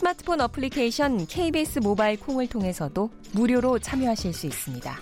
[0.00, 4.94] 스마트폰 어플리케이션 KBS 모바일 콩을 통해서도 무료로 참여하실 수 있습니다.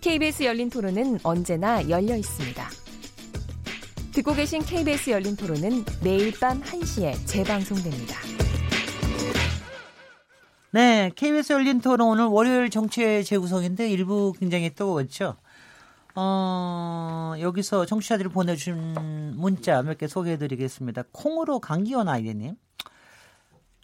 [0.00, 2.64] KBS 열린 토론은 언제나 열려 있습니다.
[4.12, 8.16] 듣고 계신 KBS 열린 토론은 매일 밤 1시에 재방송됩니다.
[10.70, 15.34] 네, KBS 열린 토론 오늘 월요일 정치의 재구성인데 일부 굉장히 뜨거웠죠.
[16.14, 18.94] 어, 여기서 청취자들이 보내주신
[19.34, 21.02] 문자 몇 개 소개해드리겠습니다.
[21.10, 22.54] 콩으로 강기원 아이디님.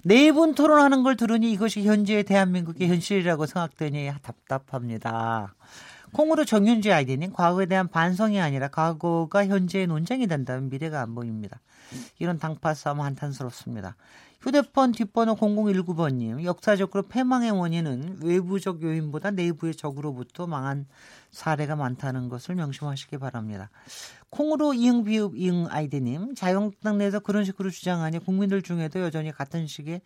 [0.02, 5.54] 네 분 토론하는 걸 들으니 이것이 현재의 대한민국의 현실이라고 생각되니 답답합니다.
[6.12, 11.60] 콩으로 정윤지 아이디님, 과거에 대한 반성이 아니라 과거가 현재의 논쟁이 된다면 미래가 안 보입니다.
[12.18, 13.96] 이런 당파 싸움 한탄스럽습니다.
[14.40, 20.86] 휴대폰 뒷번호 0019번님, 역사적으로 패망의 원인은 외부적 요인보다 내부의 적으로부터 망한
[21.30, 23.68] 사례가 많다는 것을 명심하시기 바랍니다.
[24.30, 30.00] 콩으로 이응 비읍 이응 아이디님, 자유한국당 내에서 그런 식으로 주장하니 국민들 중에도 여전히 같은 식의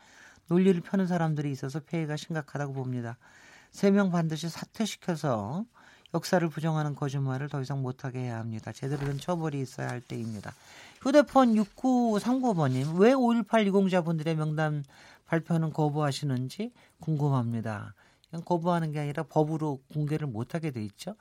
[0.48, 3.18] 논리를 펴는 사람들이 있어서 폐해가 심각하다고 봅니다.
[3.70, 5.64] 세 명 반드시 사퇴시켜서
[6.14, 8.70] 역사를 부정하는 거짓말을 더 이상 못하게 해야 합니다.
[8.72, 10.52] 제대로 된 처벌이 있어야 할 때입니다.
[11.02, 14.84] 휴대폰 6939번님, 왜 5.18 유공자분들의 명단
[15.26, 17.94] 발표는 거부하시는지 궁금합니다.
[18.30, 21.16] 그냥 거부하는 게 아니라 법으로 공개를 못하게 돼 있죠.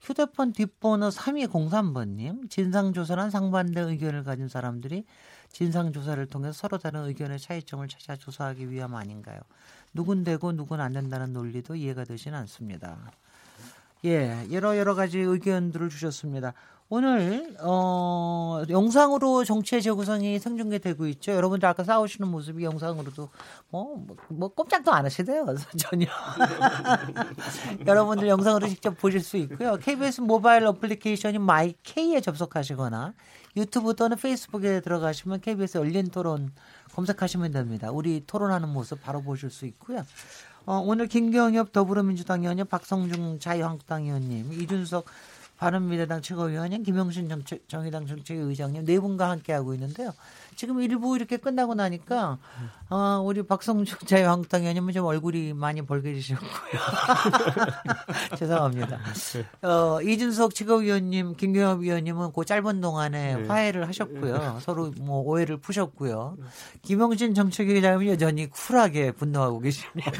[0.00, 5.04] 휴대폰 뒷번호 3203번님, 진상조사란 상반된 의견을 가진 사람들이
[5.50, 9.40] 진상조사를 통해서 서로 다른 의견의 차이점을 찾아 조사하기 위함 아닌가요?
[9.94, 13.10] 누군 되고 누군 안 된다는 논리도 이해가 되지는 않습니다.
[14.04, 16.52] 예, 여러 여러 가지 의견들을 주셨습니다.
[16.88, 21.32] 오늘 어 영상으로 정치의 재구성이 생중계되고 있죠.
[21.32, 23.28] 여러분들 아까 싸우시는 모습이 영상으로도
[23.70, 25.46] 뭐, 뭐, 뭐 꼼짝도 안 하시대요.
[25.76, 26.06] 전혀.
[27.86, 29.76] 여러분들 영상으로 직접 보실 수 있고요.
[29.76, 33.14] KBS 모바일 어플리케이션인 마이K에 접속하시거나
[33.56, 36.52] 유튜브 또는 페이스북에 들어가시면 KBS 열린 토론
[36.94, 37.90] 검색하시면 됩니다.
[37.90, 40.04] 우리 토론하는 모습 바로 보실 수 있고요.
[40.66, 45.06] 어, 오늘 김경협 더불어민주당 의원님, 박성중 자유한국당 의원님, 이준석
[45.58, 50.12] 바른미래당 최고위원님, 김용신 정책, 정의당 정책의장님 네 분과 함께 하고 있는데요.
[50.56, 52.38] 지금 일부 이렇게 끝나고 나니까
[52.88, 56.48] 어, 우리 박성중 자유한국당 의원님은 좀 얼굴이 많이 벌게지셨고요.
[58.38, 58.98] 죄송합니다.
[59.62, 63.46] 어, 이준석 최고위원님, 김경엽 의원님은 그 짧은 동안에 네.
[63.46, 64.60] 화해를 하셨고요.
[64.62, 66.38] 서로 뭐 오해를 푸셨고요.
[66.82, 70.12] 김영진 정책위원장은 여전히 쿨하게 분노하고 계십니다.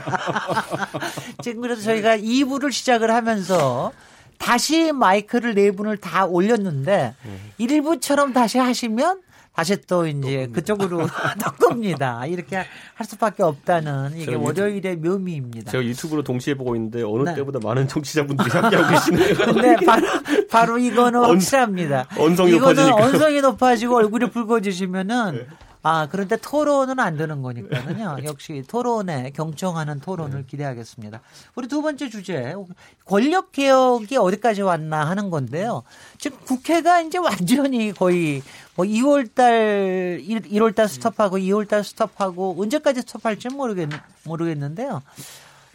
[1.43, 3.93] 지금 그래서 저희가 2부를 시작을 하면서
[4.39, 7.67] 다시 마이크를 네 분을 다 올렸는데 네.
[7.67, 9.21] 1부처럼 다시 하시면
[9.55, 11.07] 다시 또 이제 그쪽으로
[11.41, 12.27] 덮겁니다.
[12.27, 12.57] 이렇게
[12.95, 15.73] 할 수밖에 없다는 이게 월요일의 묘미입니다.
[15.73, 17.35] 제가 유튜브로 동시에 보고 있는데 어느 네.
[17.37, 19.53] 때보다 많은 청취자분들이 함께하고 계시네요.
[19.63, 20.07] 네, 바로,
[20.51, 22.07] 바로 이거는 확실합니다.
[22.19, 23.05] 언성이 이거는 높아지니까.
[23.07, 25.47] 언성이 높아지고 얼굴이 붉어지시면은 네.
[25.89, 28.17] 아, 그런데 토론은 안 되는 거니까는요.
[28.25, 30.45] 역시 토론에 경청하는 토론을 네.
[30.45, 31.21] 기대하겠습니다.
[31.55, 32.57] 우리 두 번째 주제,
[33.05, 35.85] 권력 개혁이 어디까지 왔나 하는 건데요.
[36.19, 38.43] 지금 국회가 이제 완전히 거의
[38.75, 43.89] 뭐 2월 달, 1 월 달 스톱하고 2월 달 스톱하고 언제까지 스톱할지 모르겠,
[44.25, 45.03] 모르겠는데요.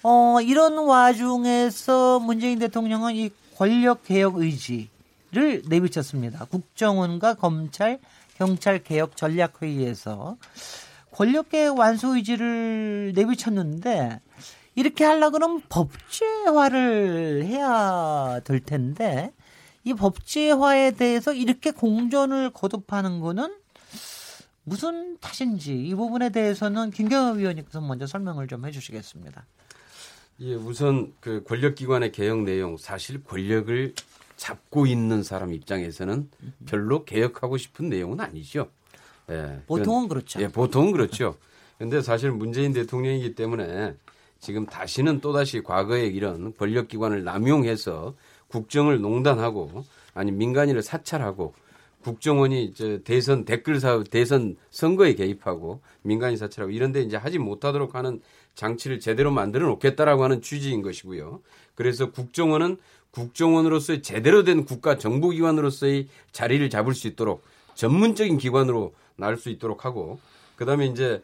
[0.03, 6.47] 어, 이런 와중에서 문재인 대통령은 이 권력 개혁 의지를 내비쳤습니다.
[6.51, 7.99] 국정원과 검찰,
[8.35, 10.37] 경찰 개혁 전략 회의에서
[11.11, 14.21] 권력개혁 완수 의지를 내비쳤는데
[14.75, 19.33] 이렇게 하려 그러면 법제화를 해야 될 텐데
[19.83, 23.55] 이 법제화에 대해서 이렇게 공전을 거듭하는 거는
[24.63, 29.45] 무슨 탓인지 이 부분에 대해서는 김경호 위원님께서 먼저 설명을 좀 해주시겠습니다.
[30.41, 33.93] 예, 우선 그 권력기관의 개혁 내용 사실 권력을
[34.41, 36.27] 잡고 있는 사람 입장에서는
[36.65, 38.69] 별로 개혁하고 싶은 내용은 아니죠.
[39.29, 39.61] 예.
[39.67, 40.41] 보통은 그렇죠.
[40.41, 41.35] 예, 보통은 그렇죠.
[41.77, 43.95] 근데 사실 문재인 대통령이기 때문에
[44.39, 48.15] 지금 다시는 또다시 과거의 이런 권력기관을 남용해서
[48.47, 49.83] 국정을 농단하고
[50.15, 51.53] 아니 민간인을 사찰하고
[52.03, 58.21] 국정원이 이제 대선 댓글 사 대선 선거에 개입하고 민간인 사찰하고 이런데 이제 하지 못하도록 하는
[58.55, 61.41] 장치를 제대로 만들어 놓겠다라고 하는 취지인 것이고요.
[61.75, 62.77] 그래서 국정원은
[63.11, 67.43] 국정원으로서의 제대로 된 국가 정보기관으로서의 자리를 잡을 수 있도록
[67.75, 70.19] 전문적인 기관으로 나올 수 있도록 하고
[70.55, 71.21] 그다음에 이제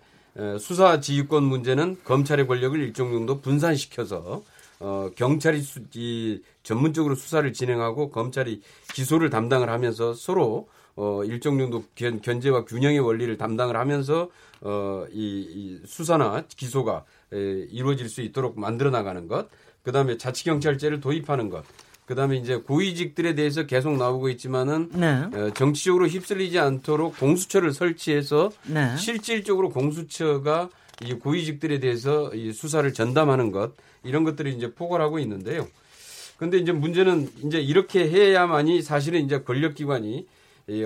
[0.59, 4.43] 수사 지휘권 문제는 검찰의 권력을 일정 정도 분산시켜서
[4.79, 8.61] 어, 경찰이 수, 이 전문적으로 수사를 진행하고 검찰이
[8.93, 14.29] 기소를 담당을 하면서 서로 어, 일정 정도 견, 견제와 균형의 원리를 담당을 하면서
[14.61, 17.37] 어, 이, 이 수사나 기소가 에,
[17.71, 19.47] 이루어질 수 있도록 만들어 나가는 것,
[19.87, 21.63] 그 다음에 자치경찰제를 도입하는 것,
[22.05, 25.07] 그 다음에 이제 고위직들에 대해서 계속 나오고 있지만은 네.
[25.33, 28.97] 어, 정치적으로 휩쓸리지 않도록 공수처를 설치해서 네.
[28.97, 30.67] 실질적으로 공수처가
[31.05, 35.65] 이 고위직들에 대해서 이 수사를 전담하는 것 이런 것들이 이제 포괄하고 있는데요.
[36.35, 40.27] 근데 이제 문제는 이제 이렇게 해야만이 사실은 이제 권력기관이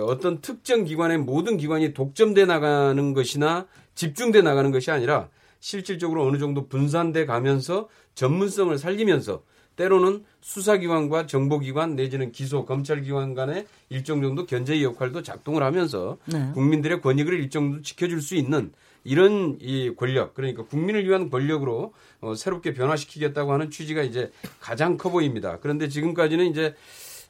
[0.03, 3.65] 어떤 특정 기관의 모든 기관이 독점돼 나가는 것이나
[3.95, 5.27] 집중돼 나가는 것이 아니라
[5.61, 9.43] 실질적으로 어느 정도 분산돼 가면서 전문성을 살리면서
[9.77, 16.51] 때로는 수사기관과 정보기관 내지는 기소 검찰기관 간의 일정 정도 견제의 역할도 작동을 하면서 네.
[16.53, 18.73] 국민들의 권익을 일정 정도 지켜줄 수 있는
[19.03, 25.09] 이런 이 권력 그러니까 국민을 위한 권력으로 어, 새롭게 변화시키겠다고 하는 취지가 이제 가장 커
[25.09, 25.57] 보입니다.
[25.61, 26.75] 그런데 지금까지는 이제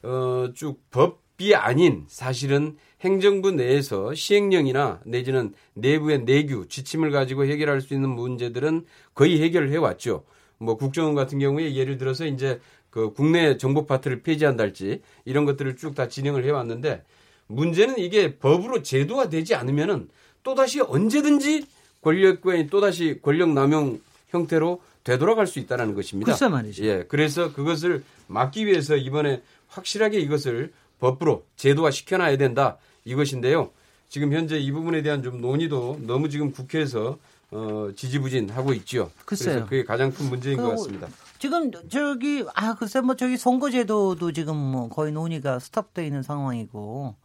[0.02, 7.80] 어, 쭉 법 이 아닌 사실은 행정부 내에서 시행령이나 내지는 내부의 내규 지침을 가지고 해결할
[7.80, 10.22] 수 있는 문제들은 거의 해결을 해왔죠.
[10.58, 12.60] 뭐 국정원 같은 경우에 예를 들어서 이제
[12.90, 17.02] 그 국내 정보 파트를 폐지한달지 이런 것들을 쭉 다 진행을 해 왔는데
[17.48, 20.10] 문제는 이게 법으로 제도화 되지 않으면은
[20.44, 21.66] 또다시 언제든지
[22.02, 26.30] 권력과의 또다시 권력 남용 형태로 되돌아갈 수 있다는 것입니다.
[26.30, 26.84] 글쎄 말이죠.
[26.84, 27.04] 예.
[27.08, 30.72] 그래서 그것을 막기 위해서 이번에 확실하게 이것을
[31.02, 33.70] 법으로 제도화 시켜놔야 된다 이것인데요.
[34.08, 37.18] 지금 현재 이 부분에 대한 좀 논의도 너무 지금 국회에서
[37.50, 39.10] 어, 지지부진하고 있죠.
[39.24, 39.54] 글쎄요.
[39.54, 41.08] 그래서 그게 가장 큰 문제인 그, 것 같습니다.
[41.38, 47.16] 지금 저기 아 글쎄 뭐 저기 선거제도도 지금 뭐 거의 논의가 스톱돼 있는 상황이고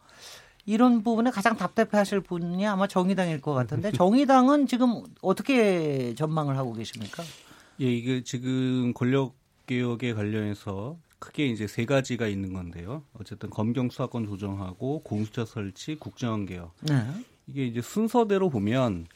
[0.66, 7.22] 이런 부분에 가장 답답해하실 분이 아마 정의당일 것 같은데 정의당은 지금 어떻게 전망을 하고 계십니까?
[7.80, 9.34] 예, 이게 지금 권력
[9.66, 13.02] 개혁에 관련해서 크게 이제 세 가지가 있는 건데요.
[13.14, 16.74] 어쨌든 검경 수사권 조정하고 공수처 설치, 국정원 개혁.
[16.82, 16.94] 네.
[17.46, 19.06] 이게 이제 순서대로 보면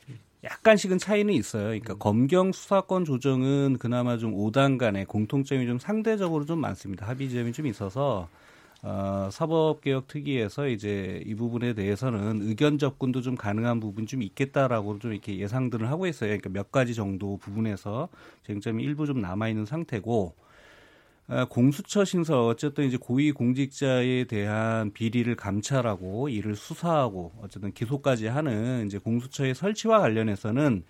[0.44, 1.64] 약간씩은 차이는 있어요.
[1.64, 7.06] 그러니까 검경 수사권 조정은 그나마 좀 5단 간의 공통점이 좀 상대적으로 좀 많습니다.
[7.06, 8.28] 합의 지점이 좀 있어서
[8.84, 15.12] 어, 사법개혁 특위에서 이제 이 부분에 대해서는 의견 접근도 좀 가능한 부분 좀 있겠다라고 좀
[15.12, 16.28] 이렇게 예상들을 하고 있어요.
[16.31, 18.08] 그러니까 몇 가지 정도 부분에서
[18.44, 20.43] 쟁점이 일부 좀 남아 있는 상태고 어,
[21.48, 28.98] 공수처 신설 어쨌든 이제 고위 공직자에 대한 비리를 감찰하고 이를 수사하고 어쨌든 기소까지 하는 이제
[28.98, 30.84] 공수처의 설치와 관련해서는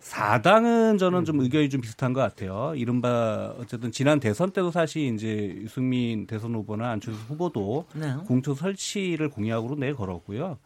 [0.00, 1.44] 사당은 저는 좀 음.
[1.44, 2.72] 의견이 좀 비슷한 것 같아요.
[2.74, 8.14] 이른바 어쨌든 지난 대선 때도 사실 이제 유승민 대선 후보나 안철수 후보도 네.
[8.26, 10.58] 공처 설치를 공약으로 내걸었고요.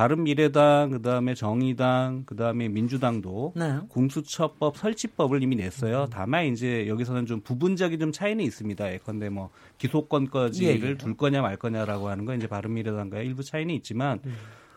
[0.00, 3.80] 바른미래당 그다음에 정의당 그다음에 민주당도 네.
[3.90, 6.04] 공수처법 설치법을 이미 냈어요.
[6.04, 6.06] 음.
[6.10, 8.94] 다만 이제 여기서는 좀 부분적인 좀 차이는 있습니다.
[8.94, 10.96] 예컨대 뭐 기소권까지를 예, 예.
[10.96, 14.36] 둘 거냐 말 거냐라고 하는 건 이제 바른미래당과의 일부 차이는 있지만 음.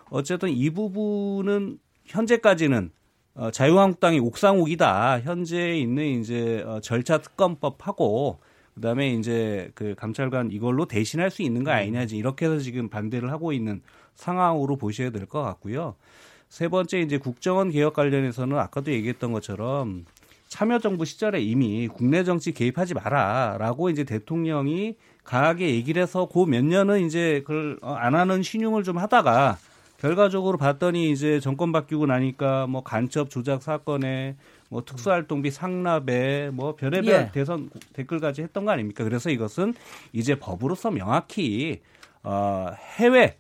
[0.09, 2.91] 어쨌든 이 부분은 현재까지는
[3.35, 5.21] 어, 자유한국당이 옥상옥이다.
[5.21, 8.41] 현재 있는 이제 어, 절차 특검법하고
[8.75, 13.53] 그다음에 이제 그 감찰관 이걸로 대신할 수 있는 거 아니냐지 이렇게 해서 지금 반대를 하고
[13.53, 13.81] 있는
[14.15, 15.95] 상황으로 보셔야 될 것 같고요.
[16.50, 20.05] 세 번째 이제 국정원 개혁 관련해서는 아까도 얘기했던 것처럼
[20.50, 27.05] 참여정부 시절에 이미 국내 정치 개입하지 마라라고 이제 대통령이 강하게 얘기를 해서 그 몇 년은
[27.05, 29.58] 이제 그걸 어, 안 하는 신용을 좀 하다가
[29.98, 34.36] 결과적으로 봤더니 이제 정권 바뀌고 나니까 뭐 간첩 조작 사건에
[34.70, 37.32] 뭐 특수활동비 상납에 뭐 별의별 예.
[37.32, 39.03] 대선 댓글까지 했던 거 아닙니까?
[39.05, 39.74] 그래서 이것은
[40.12, 41.82] 이제 법으로서 명확히
[42.22, 42.67] 어
[43.00, 43.38] 해외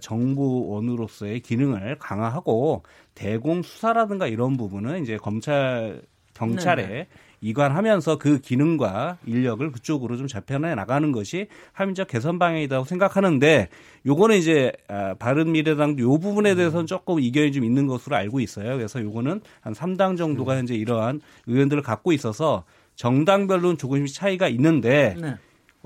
[0.00, 2.82] 정부원으로서의 기능을 강화하고
[3.14, 6.02] 대공 수사라든가 이런 부분은 이제 검찰
[6.34, 7.06] 경찰에 네네.
[7.40, 13.68] 이관하면서 그 기능과 인력을 그쪽으로 좀 잡혀내 나가는 것이 합리적 개선 방향이라고 생각하는데
[14.06, 18.76] 요거는 이제 아, 바른 미래당도 요 부분에 대해서는 조금 이견이 좀 있는 것으로 알고 있어요.
[18.76, 20.58] 그래서 요거는 한 3당 정도가 음.
[20.58, 22.64] 현재 이러한 의원들을 갖고 있어서
[22.96, 25.34] 정당별로는 조금씩 차이가 있는데 네.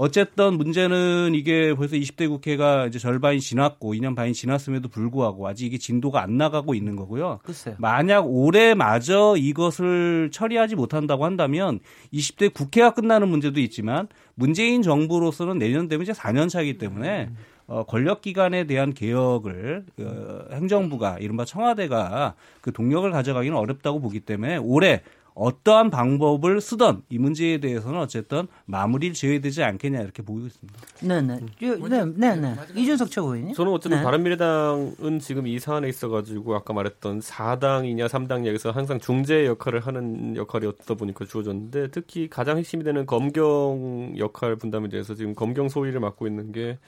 [0.01, 5.77] 어쨌든 문제는 이게 벌써 20대 국회가 이제 절반이 지났고 2년 반이 지났음에도 불구하고 아직 이게
[5.77, 7.41] 진도가 안 나가고 있는 거고요.
[7.43, 7.75] 글쎄요.
[7.79, 11.81] 만약 올해마저 이것을 처리하지 못한다고 한다면
[12.15, 17.29] 20대 국회가 끝나는 문제도 있지만 문재인 정부로서는 내년 되면 이제 4년 차이기 때문에
[17.67, 25.03] 어, 권력기관에 대한 개혁을 어, 행정부가 이른바 청와대가 그 동력을 가져가기는 어렵다고 보기 때문에 올해
[25.35, 30.81] 어떠한 방법을 쓰던 이 문제에 대해서는 어쨌든 마무리를 지어야 되지 않겠냐 이렇게 보고 있습니다.
[31.03, 31.41] 네네.
[31.61, 32.57] 네, 네, 네.
[32.75, 33.55] 이준석 최고위원님.
[33.55, 34.05] 저는 어쨌든 네.
[34.05, 40.95] 바른미래당은 지금 이 사안에 있어가지고 아까 말했던 4당이냐 3당 얘기에서 항상 중재 역할을 하는 역할이었다
[40.95, 46.53] 보니까 주어졌는데 특히 가장 핵심이 되는 검경 역할 분담에 대해서 지금 검경 소위를 맡고 있는
[46.53, 46.79] 게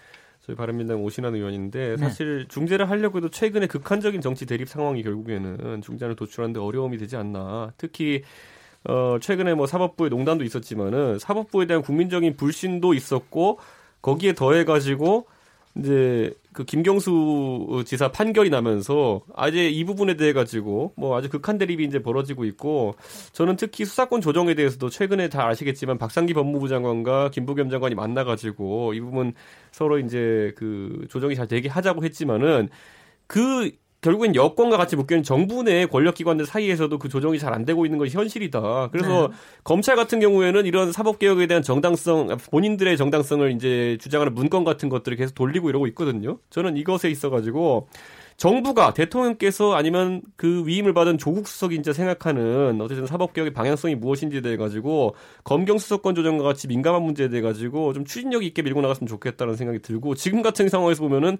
[0.42, 6.16] 저희 바른민당 오신환 의원인데 사실 중재를 하려고 해도 최근에 극한적인 정치 대립 상황이 결국에는 중재안을
[6.16, 7.72] 도출하는데 어려움이 되지 않나.
[7.76, 8.22] 특히
[8.84, 13.60] 어 최근에 뭐 사법부의 농단도 있었지만은 사법부에 대한 국민적인 불신도 있었고
[14.02, 15.26] 거기에 더해 가지고
[15.76, 21.84] 이제 그 김경수 지사 판결이 나면서 아예 이 부분에 대해 가지고 뭐 아주 극한 대립이
[21.84, 22.94] 이제 벌어지고 있고
[23.32, 28.94] 저는 특히 수사권 조정에 대해서도 최근에 다 아시겠지만 박상기 법무부 장관과 김부겸 장관이 만나 가지고
[28.94, 29.32] 이 부분
[29.70, 32.68] 서로 이제 그 조정이 잘 되게 하자고 했지만은
[33.26, 33.70] 그
[34.02, 38.16] 결국엔 여권과 같이 묶여있는 정부 내 권력기관들 사이에서도 그 조정이 잘 안 되고 있는 것이
[38.16, 38.88] 현실이다.
[38.90, 39.34] 그래서 네.
[39.62, 45.34] 검찰 같은 경우에는 이런 사법개혁에 대한 정당성, 본인들의 정당성을 이제 주장하는 문건 같은 것들을 계속
[45.34, 46.38] 돌리고 이러고 있거든요.
[46.48, 47.88] 저는 이것에 있어가지고
[48.38, 54.56] 정부가 대통령께서 아니면 그 위임을 받은 조국 수석이 이제 생각하는 어쨌든 사법개혁의 방향성이 무엇인지에 대해
[54.56, 59.56] 가지고 검경 수사권 조정과 같이 민감한 문제에 대해 가지고 좀 추진력 있게 밀고 나갔으면 좋겠다는
[59.56, 61.36] 생각이 들고 지금 같은 상황에서 보면은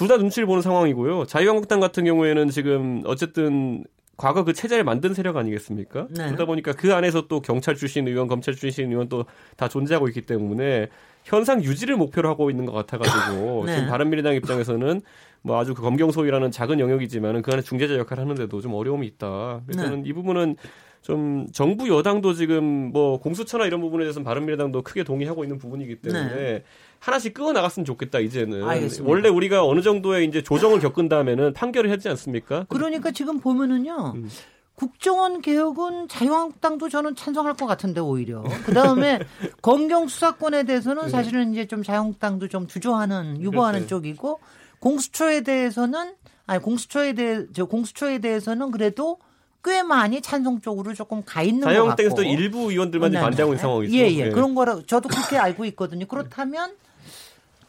[0.00, 1.26] 둘 다 눈치를 보는 상황이고요.
[1.26, 3.84] 자유한국당 같은 경우에는 지금 어쨌든
[4.16, 6.06] 과거 그 체제를 만든 세력 아니겠습니까?
[6.10, 6.26] 네.
[6.26, 9.24] 그러다 보니까 그 안에서 또 경찰 출신 의원, 검찰 출신 의원 또
[9.58, 10.88] 다 존재하고 있기 때문에
[11.24, 13.76] 현상 유지를 목표로 하고 있는 것 같아가지고 네.
[13.76, 15.02] 지금 바른미래당 입장에서는
[15.42, 19.60] 뭐 아주 그 검경소위라는 작은 영역이지만은 그 안에 중재자 역할을 하는데도 좀 어려움이 있다.
[19.66, 20.08] 그래서 저는 네.
[20.08, 20.56] 이 부분은
[21.02, 26.34] 좀 정부 여당도 지금 뭐 공수처나 이런 부분에 대해서는 바른미래당도 크게 동의하고 있는 부분이기 때문에
[26.34, 26.64] 네.
[26.98, 29.10] 하나씩 끄어 나갔으면 좋겠다 이제는 알겠습니다.
[29.10, 32.66] 원래 우리가 어느 정도의 이제 조정을 겪은 다음에는 판결을 하지 않습니까?
[32.68, 34.12] 그러니까 지금 보면은요.
[34.16, 34.28] 음.
[34.74, 39.18] 국정원 개혁은 자유한국당도 저는 찬성할 것 같은데 오히려 그 다음에
[39.60, 41.08] 검경 수사권에 대해서는 네.
[41.10, 43.88] 사실은 이제 좀 자유한국당도 좀 주저하는 유보하는 그렇지.
[43.90, 44.40] 쪽이고
[44.78, 46.14] 공수처에 대해서는
[46.46, 49.18] 아니 공수처에 대해 저 공수처에 대해서는 그래도
[49.62, 53.60] 꽤 많이 찬성 쪽으로 조금 가 있는 것 같고 자유한국당에서도 일부 의원들만 네, 반대하고 있는
[53.62, 53.94] 상황이죠.
[53.96, 54.24] 예, 예.
[54.24, 54.30] 네.
[54.30, 56.06] 그런 거라 저도 그렇게 알고 있거든요.
[56.06, 56.72] 그렇다면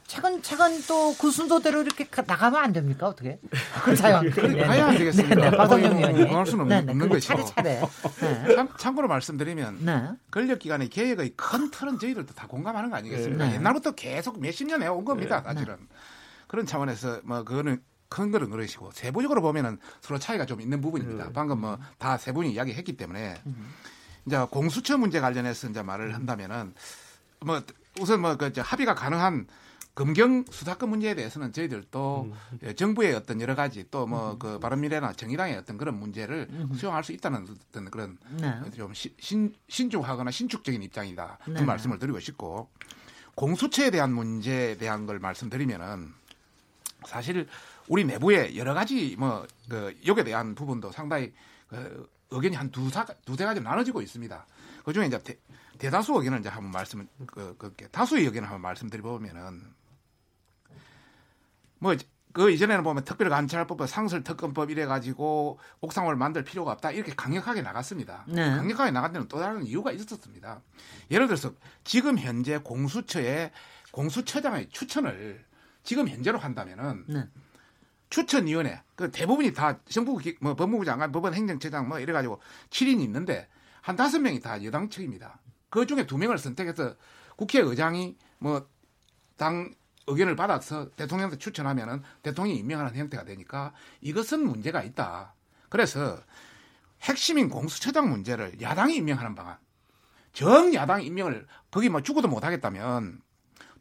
[0.07, 3.07] 차근차근 또 그 순서대로 이렇게 나가면 안 됩니까?
[3.07, 3.39] 어떻게?
[3.83, 4.29] 그 자연.
[4.29, 5.35] 가야 안 되겠습니까?
[5.35, 6.35] 네, 네, 박성영 의원님.
[6.35, 7.03] 할 수는 없는, 네, 네.
[7.03, 7.79] 없는 차례 차례.
[8.19, 8.55] 네.
[8.55, 10.03] 참, 참고로 말씀드리면 네.
[10.31, 13.47] 권력기관의 개혁의 큰 틀은 저희들도 다 공감하는 거 아니겠습니까?
[13.47, 13.55] 네.
[13.55, 15.41] 옛날부터 계속 몇십 년 해온 겁니다.
[15.45, 15.77] 사실은.
[16.47, 17.79] 그런 차원에서 뭐 그거는
[18.11, 21.31] 큰 거는 그러시고 세부적으로 보면은 서로 차이가 좀 있는 부분입니다.
[21.31, 23.73] 방금 뭐 다 세 분이 이야기했기 때문에 음.
[24.25, 26.73] 이제 공수처 문제 관련해서 이제 말을 한다면은
[27.39, 27.61] 뭐
[28.01, 29.47] 우선 뭐그 합의가 가능한
[29.95, 32.59] 검경 수사권 문제에 대해서는 저희들도 음.
[32.63, 34.59] 예, 정부의 어떤 여러 가지 또 뭐그 음.
[34.59, 36.73] 바른미래나 정의당의 어떤 그런 문제를 음.
[36.75, 38.53] 수용할 수 있다는 어떤 그런 네.
[38.75, 41.39] 좀 신, 신중하거나 신축적인 입장이다.
[41.45, 41.61] 그 네.
[41.63, 42.69] 말씀을 드리고 싶고
[43.35, 46.13] 공수처에 대한 문제에 대한 걸 말씀드리면은
[47.07, 47.47] 사실
[47.91, 51.33] 우리 내부에 여러 가지 뭐그 욕에 대한 부분도 상당히
[51.67, 54.45] 그 의견이 한 두세 가지 나눠지고 있습니다.
[54.85, 55.37] 그 중에 이제 대,
[55.77, 59.73] 대다수 의견을 이제 한번 말씀 그, 그 다수의 의견을 한번 말씀드려 보면은
[61.79, 61.95] 뭐
[62.33, 68.25] 그 이전에는 보면 특별감찰법, 상설특검법 이래 가지고 옥상을 만들 필요가 없다 이렇게 강력하게 나갔습니다.
[68.27, 68.49] 네.
[68.49, 70.61] 강력하게 나간 데는 또 다른 이유가 있었습니다.
[71.09, 71.51] 예를 들어서
[71.83, 73.51] 지금 현재 공수처의
[73.91, 75.43] 공수처장의 추천을
[75.83, 77.27] 지금 현재로 한다면은 네.
[78.11, 82.39] 추천위원회 그 대부분이 다 정부 뭐 법무부 장관, 법원 행정처장 뭐 이래가지고
[82.69, 83.47] 7인이 있는데
[83.81, 85.39] 한 다섯 명이 다 여당 측입니다.
[85.71, 86.95] 그 중에 두 명을 선택해서
[87.37, 88.69] 국회의장이 뭐
[89.41, 89.73] 당
[90.05, 95.33] 의견을 받아서 대통령한테 추천하면은 대통령이 임명하는 형태가 되니까 이것은 문제가 있다.
[95.67, 96.19] 그래서
[97.01, 99.57] 핵심인 공수처장 문제를 야당이 임명하는 방안.
[100.31, 103.19] 정 야당 임명을 거기 뭐 죽어도 못 하겠다면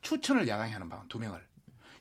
[0.01, 1.47] 추천을 야당이 하는 방안 두 명을.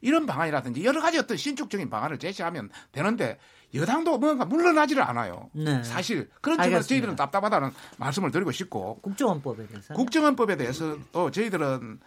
[0.02, 3.38] 이런 방안이라든지 여러 가지 어떤 신축적인 방안을 제시하면 되는데
[3.74, 5.50] 여당도 뭔가 물러나지를 않아요.
[5.54, 5.84] 네.
[5.84, 12.00] 사실 그런 점에서 저희들은 답답하다는 말씀을 드리고 싶고 국정원법에 대해서 국정원법에 대해서 또 저희들은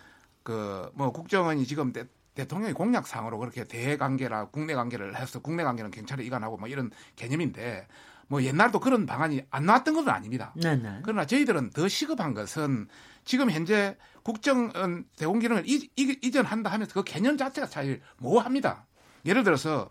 [0.43, 6.25] 그 뭐 국정원이 지금 대, 대통령의 공약상으로 그렇게 대관계라 국내 관계를 해서 국내 관계는 경찰에
[6.25, 7.87] 이관하고 뭐 이런 개념인데
[8.33, 10.55] 뭐 옛날도 그런 방안이 안 나왔던 것은 아닙니다.
[10.57, 10.77] 네네.
[10.83, 11.01] 네.
[11.03, 12.89] 그러나 저희들은 더 시급한 것은
[13.27, 18.87] 지금 현재 국정원 대공기능을 이, 이, 이전한다 하면서 그 개념 자체가 사실 모호합니다.
[19.27, 19.91] 예를 들어서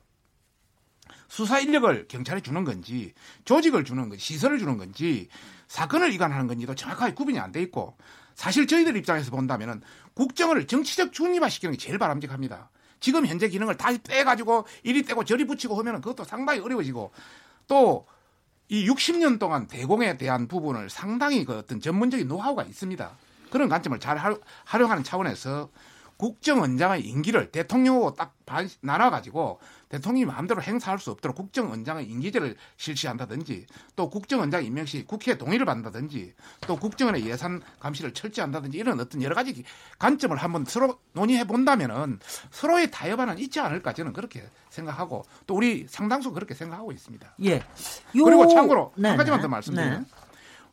[1.28, 3.14] 수사 인력을 경찰에 주는 건지
[3.46, 5.30] 조직을 주는 건지 시설을 주는 건지
[5.68, 7.96] 사건을 이관하는 건지도 정확하게 구분이 안 돼 있고
[8.34, 9.84] 사실 저희들 입장에서 본다면은
[10.16, 12.72] 국정을 정치적 중립화시키는 게 제일 바람직합니다.
[13.00, 17.12] 지금 현재 기능을 다 빼가지고 이리 떼고 저리 붙이고 하면은 그것도 상당히 어려워지고
[17.68, 18.08] 또
[18.72, 23.12] 이 60년 동안 대공에 대한 부분을 상당히 그 어떤 전문적인 노하우가 있습니다.
[23.50, 24.18] 그런 관점을 잘
[24.63, 25.70] 활용하는 차원에서
[26.22, 28.36] 국정원장의 임기를 대통령하고 딱
[28.82, 29.60] 나눠가지고
[29.90, 36.36] 대통령이 마음대로 행사할 수 없도록 국정원장의 임기제를 실시한다든지 또 국정원장 임명 시 국회 동의를 받는다든지
[36.68, 39.63] 또 국정원의 예산 감시를 철저한다든지 이런 어떤 여러 가지
[39.98, 42.20] 관점을 한번 서로 논의해 본다면은
[42.51, 47.36] 서로의 타협안은 있지 않을까 저는 그렇게 생각하고 또 우리 상당수 그렇게 생각하고 있습니다.
[47.46, 47.56] 예.
[48.16, 48.24] 요...
[48.24, 49.42] 그리고 참고로 네, 한 가지만 네.
[49.42, 50.22] 더 말씀드리면 네.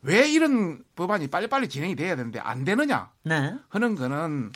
[0.03, 3.55] 왜 이런 법안이 빨리빨리 진행이 돼야 되는데 안 되느냐 네.
[3.69, 4.51] 하는 거는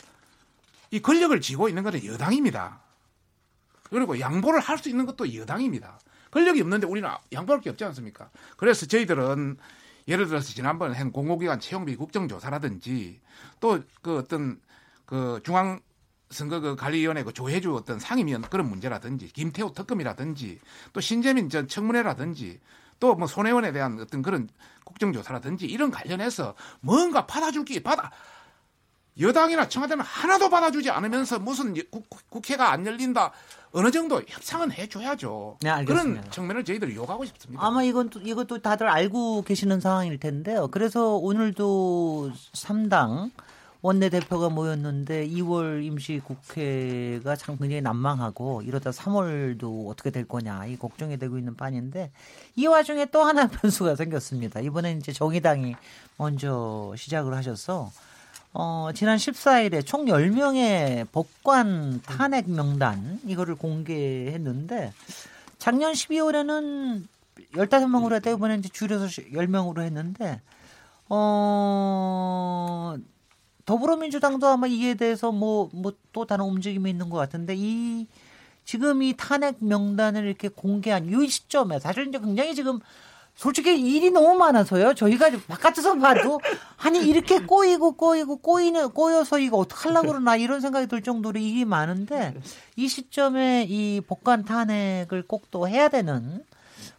[0.93, 2.79] 이 권력을 쥐고 있는 것은 여당입니다.
[3.89, 5.99] 그리고 양보를 할 수 있는 것도 여당입니다.
[6.29, 8.29] 권력이 없는데 우리는 양보할 게 없지 않습니까?
[8.57, 9.57] 그래서 저희들은
[10.07, 13.19] 예를 들어서 지난번에 한 공공기관 채용비 국정조사라든지
[13.59, 14.61] 또 그 어떤
[15.07, 15.79] 그 중앙
[16.29, 20.59] 선거 그 관리위원회 그 조혜주 어떤 상임위원 그런 문제라든지 김태호 특검이라든지
[20.93, 22.59] 또 신재민 전 청문회라든지
[22.99, 24.47] 또 뭐 손혜원에 대한 어떤 그런
[24.85, 28.11] 국정조사라든지 이런 관련해서 뭔가 받아줄 게 받아
[29.19, 33.31] 여당이나 청와대는 하나도 받아주지 않으면서 무슨 국, 국회가 안 열린다
[33.71, 35.57] 어느 정도 협상은 해줘야죠.
[35.61, 37.65] 네, 그런 측면을 저희들이 요구하고 싶습니다.
[37.65, 40.67] 아마 이건 또, 이것도 다들 알고 계시는 상황일 텐데요.
[40.69, 43.31] 그래서 오늘도 3당
[43.83, 51.37] 원내대표가 모였는데 2월 임시국회가 참 굉장히 난망하고 이러다 3월도 어떻게 될 거냐 이 걱정이 되고
[51.37, 52.11] 있는 판인데
[52.55, 54.61] 이 와중에 또 하나 변수가 생겼습니다.
[54.61, 55.75] 이번엔 이제 정의당이
[56.17, 57.91] 먼저 시작을 하셔서
[58.53, 64.93] 어, 지난 14일에 총 10명의 법관 탄핵 명단 이거를 공개했는데
[65.57, 67.03] 작년 12월에는
[67.55, 68.29] 15명으로 했다.
[68.31, 70.41] 이번에 이제 줄여서 10명으로 했는데
[71.09, 72.95] 어
[73.65, 78.07] 더불어민주당도 아마 이에 대해서 뭐 뭐 또 다른 움직임이 있는 것 같은데 이
[78.65, 82.79] 지금 이 탄핵 명단을 이렇게 공개한 이 시점에 사실 이제 굉장히 지금
[83.35, 84.93] 솔직히 일이 너무 많아서요.
[84.93, 86.39] 저희가 바깥에서 봐도
[86.77, 91.65] 아니 이렇게 꼬이고 꼬이고 꼬이는 꼬여서 이거 어떡 하려고 그러나 이런 생각이 들 정도로 일이
[91.65, 92.35] 많은데
[92.75, 96.43] 이 시점에 이 복관 탄핵을 꼭 또 해야 되는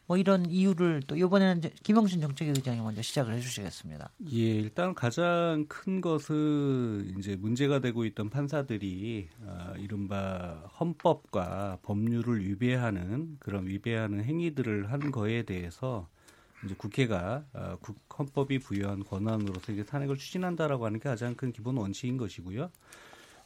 [0.06, 4.10] 뭐 이런 이유를 또 이번에는 김영신 정책위 의장이 먼저 시작을 해주시겠습니다.
[4.32, 13.37] 예, 일단 가장 큰 것은 이제 문제가 되고 있던 판사들이 어, 이른바 헌법과 법률을 위배하는
[13.40, 16.06] 그런 위배하는 행위들을 한 거에 대해서
[16.64, 21.77] 이제 국회가 어, 국, 헌법이 부여한 권한으로서 이제 탄핵을 추진한다라고 하는 게 가장 큰 기본
[21.77, 22.70] 원칙인 것이고요.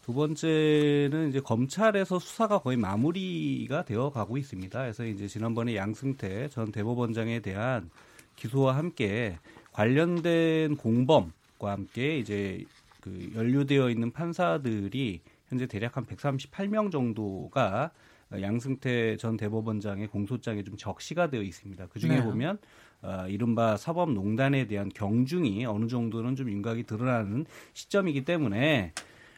[0.02, 4.80] 두 번째는 이제 검찰에서 수사가 거의 마무리가 되어 가고 있습니다.
[4.80, 7.90] 그래서 이제 지난번에 양승태 전 대법원장에 대한
[8.36, 9.38] 기소와 함께
[9.72, 12.64] 관련된 공범과 함께 이제
[13.00, 17.90] 그 연루되어 있는 판사들이 현재 대략 한 138명 정도가
[18.32, 21.86] 양승태 전 대법원장의 공소장에 좀 적시가 되어 있습니다.
[21.88, 22.22] 그 중에 네.
[22.22, 22.58] 보면
[23.02, 28.92] 어, 이른바 사법농단에 대한 경중이 어느 정도는 좀 윤곽이 드러나는 시점이기 때문에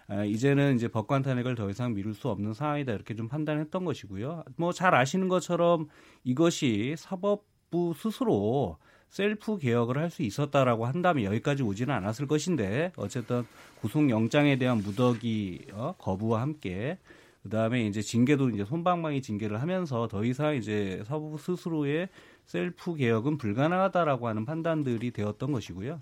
[0.09, 4.44] 어, 이제는 이제 법관 탄핵을 더 이상 미룰 수 없는 상황이다 이렇게 좀 판단했던 것이고요.
[4.57, 5.88] 뭐 잘 아시는 것처럼
[6.25, 8.79] 이것이 사법부 스스로
[9.11, 13.44] 셀프 개혁을 할 수 있었다라고 한다면 여기까지 오지는 않았을 것인데 어쨌든
[13.81, 16.99] 구속영장에 대한 무더기 어, 거부와 함께
[17.42, 22.09] 그다음에 이제 징계도 이제 솜방망이 징계를 하면서 더 이상 이제 사법부 스스로의
[22.51, 26.01] 셀프 개혁은 불가능하다라고 하는 판단들이 되었던 것이고요.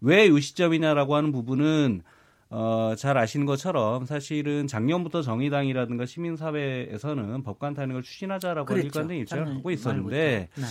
[0.00, 2.02] 왜 이 시점이냐라고 하는 부분은
[2.50, 8.86] 어, 잘 아시는 것처럼 사실은 작년부터 정의당이라든가 시민사회에서는 법관 탄핵을 추진하자라고 그랬죠.
[8.86, 10.64] 일관된 입장을 하고 있었는데 네.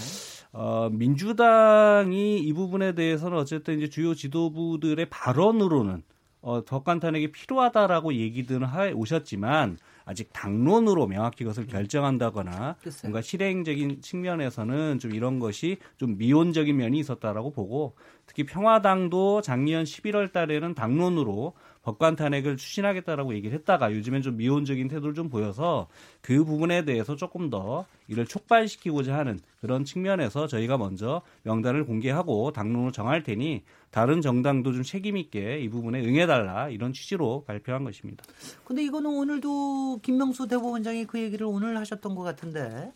[0.52, 6.04] 어, 민주당이 이 부분에 대해서는 어쨌든 이제 주요 지도부들의 발언으로는
[6.42, 13.02] 어, 법관 탄핵이 필요하다라고 얘기들은 하 오셨지만 아직 당론으로 명확히 그것을 결정한다거나 글쎄요.
[13.04, 20.32] 뭔가 실행적인 측면에서는 좀 이런 것이 좀 미온적인 면이 있었다라고 보고 특히 평화당도 작년 11월
[20.32, 25.88] 달에는 당론으로 법관 탄핵을 추진하겠다라고 얘기를 했다가 요즘엔 좀 미온적인 태도를 좀 보여서
[26.22, 32.94] 그 부분에 대해서 조금 더 이를 촉발시키고자 하는 그런 측면에서 저희가 먼저 명단을 공개하고 당론을
[32.94, 38.24] 정할 테니 다른 정당도 좀 책임 있게 이 부분에 응해달라 이런 취지로 발표한 것입니다.
[38.66, 42.94] 근데 이거는 오늘도 김명수 대법원장이 그 얘기를 오늘 하셨던 것 같은데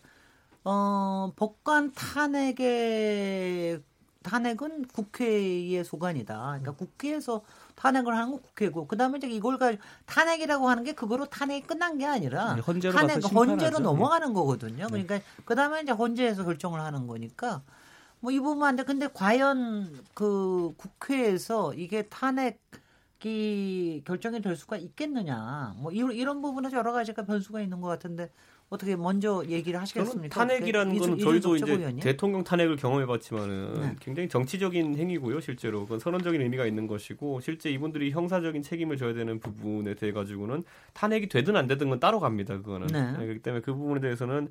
[0.64, 3.80] 어, 법관 탄핵의
[4.22, 6.34] 탄핵은 국회의 소관이다.
[6.36, 7.42] 그러니까 국회에서
[7.78, 9.72] 탄핵을 하는 건 국회고 그다음에 이제 이걸 가
[10.06, 14.88] 탄핵이라고 하는 게 그거로 탄핵이 끝난 게 아니라 네, 헌재로 탄핵 헌재로 넘어가는 거거든요.
[14.90, 15.04] 네.
[15.04, 17.62] 그러니까 그다음에 이제 헌재에서 결정을 하는 거니까
[18.20, 22.60] 뭐 이 부분 안돼 근데 과연 그 국회에서 이게 탄핵
[23.24, 28.30] 이 결정이 될 수가 있겠느냐 뭐 이런 이런 부분에서 여러 가지가 변수가 있는 것 같은데
[28.70, 30.34] 어떻게 먼저 얘기를 하시겠습니까?
[30.34, 32.00] 탄핵이라는 건 저희도 이제 의원님?
[32.00, 33.96] 대통령 탄핵을 경험해봤지만은 네.
[34.00, 39.40] 굉장히 정치적인 행위고요, 실제로 그건 선언적인 의미가 있는 것이고 실제 이분들이 형사적인 책임을 져야 되는
[39.40, 42.88] 부분에 대해 가지고는 탄핵이 되든 안 되든 건 따로 갑니다, 그거는.
[42.88, 43.12] 네.
[43.12, 44.48] 네, 그렇기 때문에 그 부분에 대해서는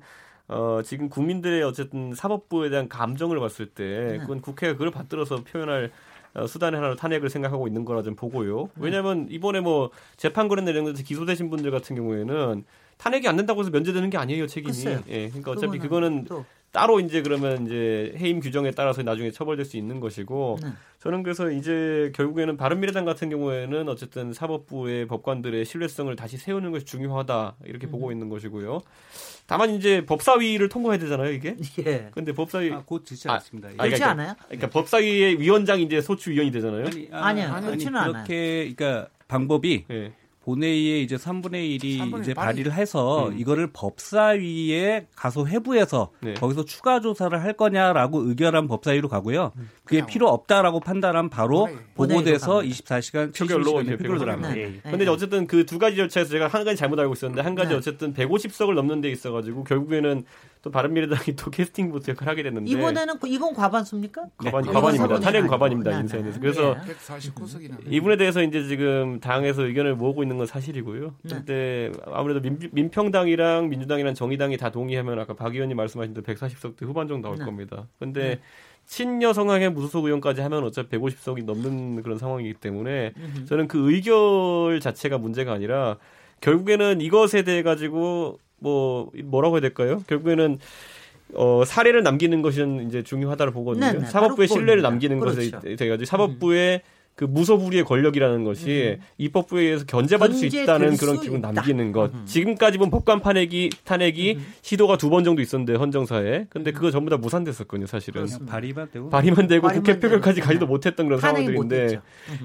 [0.48, 4.18] 어, 지금 국민들의 어쨌든 사법부에 대한 감정을 봤을 때 네.
[4.18, 5.92] 그건 국회가 그걸 받들어서 표현할
[6.34, 8.62] 어, 수단의 하나로 탄핵을 생각하고 있는 거라 좀 보고요.
[8.64, 8.70] 네.
[8.76, 12.64] 왜냐하면 이번에 뭐 재판 그런 내용에서 기소되신 분들 같은 경우에는
[12.98, 14.72] 탄핵이 안 된다고 해서 면제되는 게 아니에요 책임이.
[14.72, 15.02] 글쎄요.
[15.08, 16.44] 예, 그러니까 어차피 그거는 또.
[16.70, 20.68] 따로 이제 그러면 이제 해임 규정에 따라서 나중에 처벌될 수 있는 것이고 네.
[20.98, 27.54] 저는 그래서 이제 결국에는 바른미래당 같은 경우에는 어쨌든 사법부의 법관들의 신뢰성을 다시 세우는 것이 중요하다
[27.64, 27.92] 이렇게 음.
[27.92, 28.82] 보고 있는 것이고요.
[29.46, 31.56] 다만 이제 법사위를 통과해야 되잖아요 이게.
[31.86, 32.10] 예.
[32.12, 33.68] 근데 법사위 아, 곧 되지 않습니다.
[33.70, 34.34] 아, 그렇지 그러니까, 않아요?
[34.46, 36.84] 그러니까 법사위의 위원장이 이제 소추 위원이 되잖아요.
[36.84, 38.12] 아니, 아, 니요 아니, 그렇지는 않아요.
[38.12, 40.12] 그렇게 그러니까 방법이 예.
[40.48, 43.38] 본회의에 이제 3분의 1이 3분의 이제 발의를 해서 음.
[43.38, 46.34] 이거를 법사위에 가서 회부해서 네.
[46.34, 49.52] 거기서 추가 조사를 할 거냐라고 의결한 법사위로 가고요.
[49.56, 49.68] 음.
[49.84, 54.90] 그게 필요 없다라고 판단하면 바로 보고돼서 24시간 표결로 표결로 들어갑니다.
[54.90, 57.76] 근데 어쨌든 그 두 가지 절차에서 제가 한 가지 잘못 알고 있었는데 한 가지 네.
[57.76, 60.24] 어쨌든 150석을 넘는 데 있어 가지고 결국에는
[60.62, 64.26] 또 바른미래당이 또 캐스팅 보트 역할을 하게 됐는데 이번에는 그 이번 과반수입니까?
[64.36, 64.72] 과반 네.
[64.72, 65.20] 과반입니다.
[65.20, 65.90] 탄핵 과반입니다.
[65.92, 66.00] 네.
[66.00, 66.94] 인사에서 그래서 네.
[66.94, 71.14] 149석이나 이분에 대해서 이제 지금 당에서 의견을 모으고 있는 건 사실이고요.
[71.22, 71.34] 네.
[71.34, 77.06] 근데 아무래도 민, 평당이랑 민주당이랑 정의당이 다 동의하면 아까 박 의원님 말씀하신 대로 140석대 후반
[77.06, 77.44] 정도 나올 네.
[77.44, 77.86] 겁니다.
[77.98, 78.40] 근데 네.
[78.86, 83.12] 친여 성향의 무소속 의원까지 하면 어차피 150석이 넘는 그런 상황이기 때문에
[83.46, 85.98] 저는 그 의결 자체가 문제가 아니라
[86.40, 90.02] 결국에는 이것에 대해 가지고 뭐 뭐라고 해야 될까요?
[90.06, 90.58] 결국에는
[91.34, 93.92] 어, 사례를 남기는 것은 이제 중요하다고 보거든요.
[93.92, 95.36] 네네, 사법부의 신뢰를 남기는 그렇죠.
[95.60, 96.97] 것에 돼가지고 사법부의 음.
[97.18, 99.04] 그 무소불위의 권력이라는 것이 음.
[99.18, 102.14] 입법부에 의해서 견제받을 수 있다는 그런 기분 남기는 것.
[102.14, 102.22] 음.
[102.26, 104.46] 지금까지 본 법관 탄핵이 탄핵이 음.
[104.62, 106.46] 시도가 두 번 정도 있었는데 헌정사에.
[106.48, 108.26] 근데 그거 전부 다 무산됐었거든요, 사실은.
[108.46, 111.98] 발의만 되고 발의만 되고 국회 표결까지 가지도 못했던 그런 상황들인데.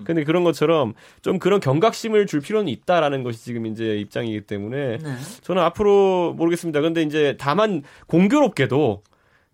[0.05, 5.15] 근데 그런 것처럼 좀 그런 경각심을 줄 필요는 있다라는 것이 지금 이제 입장이기 때문에 네.
[5.41, 6.81] 저는 앞으로 모르겠습니다.
[6.81, 9.03] 근데 이제 다만 공교롭게도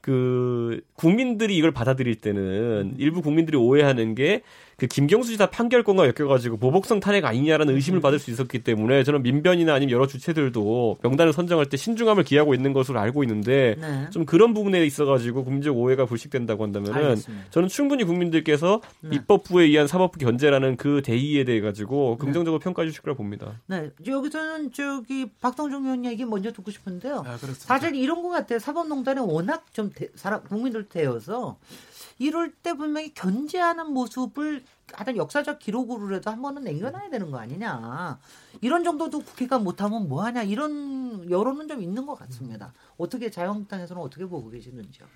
[0.01, 4.43] 그 국민들이 이걸 받아들일 때는 일부 국민들이 오해하는 게
[4.79, 9.73] 그 김경수 지사 판결권과 엮여가지고 보복성 탄핵 아니냐라는 의심을 받을 수 있었기 때문에 저는 민변이나
[9.73, 14.09] 아니면 여러 주체들도 명단을 선정할 때 신중함을 기하고 있는 것으로 알고 있는데 네.
[14.11, 17.45] 좀 그런 부분에 있어가지고 국민적 오해가 불식된다고 한다면은 알겠습니다.
[17.51, 19.17] 저는 충분히 국민들께서 네.
[19.17, 22.25] 입법부에 의한 사법부 견제라는 그 대의에 대해 가지고 네.
[22.25, 22.63] 긍정적으로 네.
[22.63, 23.59] 평가해 주실 거라 봅니다.
[23.67, 27.23] 네, 여기서는 저기 박성중 의원 얘기 먼저 듣고 싶은데요.
[27.25, 28.59] 아, 사실 이런 것 같아요.
[28.59, 31.57] 사법농단에 워낙 좀 대, 사람 국민들 대여서
[32.19, 38.19] 이럴 때 분명히 견제하는 모습을 하여튼 역사적 기록으로라도 한 번은 남겨놔야 되는 거 아니냐.
[38.61, 40.43] 이런 정도도 국회가 못하면 뭐하냐.
[40.43, 42.73] 이런 여론은 좀 있는 것 같습니다.
[42.97, 45.07] 어떻게 자유한국당에서는 어떻게 보고 계시는지요?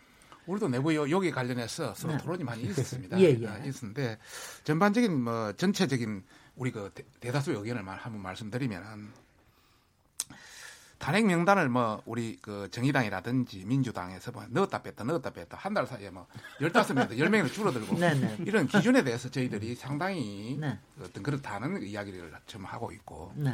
[0.45, 2.19] 우리도 내부 여기 관련해서 서로 네.
[2.19, 3.17] 토론이 많이 있었습니다.
[3.21, 3.47] 예, 예.
[3.47, 4.17] 아, 있었는데
[4.63, 6.23] 전반적인 뭐 전체적인
[6.55, 9.09] 우리 그 대 다수 의견을 한번 말씀드리면은
[11.03, 16.09] 탄핵 명단을 뭐 우리 그 정의당이라든지 민주당에서 뭐 넣었다 뺐다 넣었다 뺐다 한 달 사이에
[16.09, 16.27] 뭐
[16.61, 18.19] 열다섯 명에서 열 명으로 줄어들고 네네.
[18.39, 18.43] 네.
[18.45, 20.79] 이런 기준에 대해서 저희들이 상당히 네.
[21.01, 23.53] 어떤 그렇다는 이야기를 좀 하고 있고 네.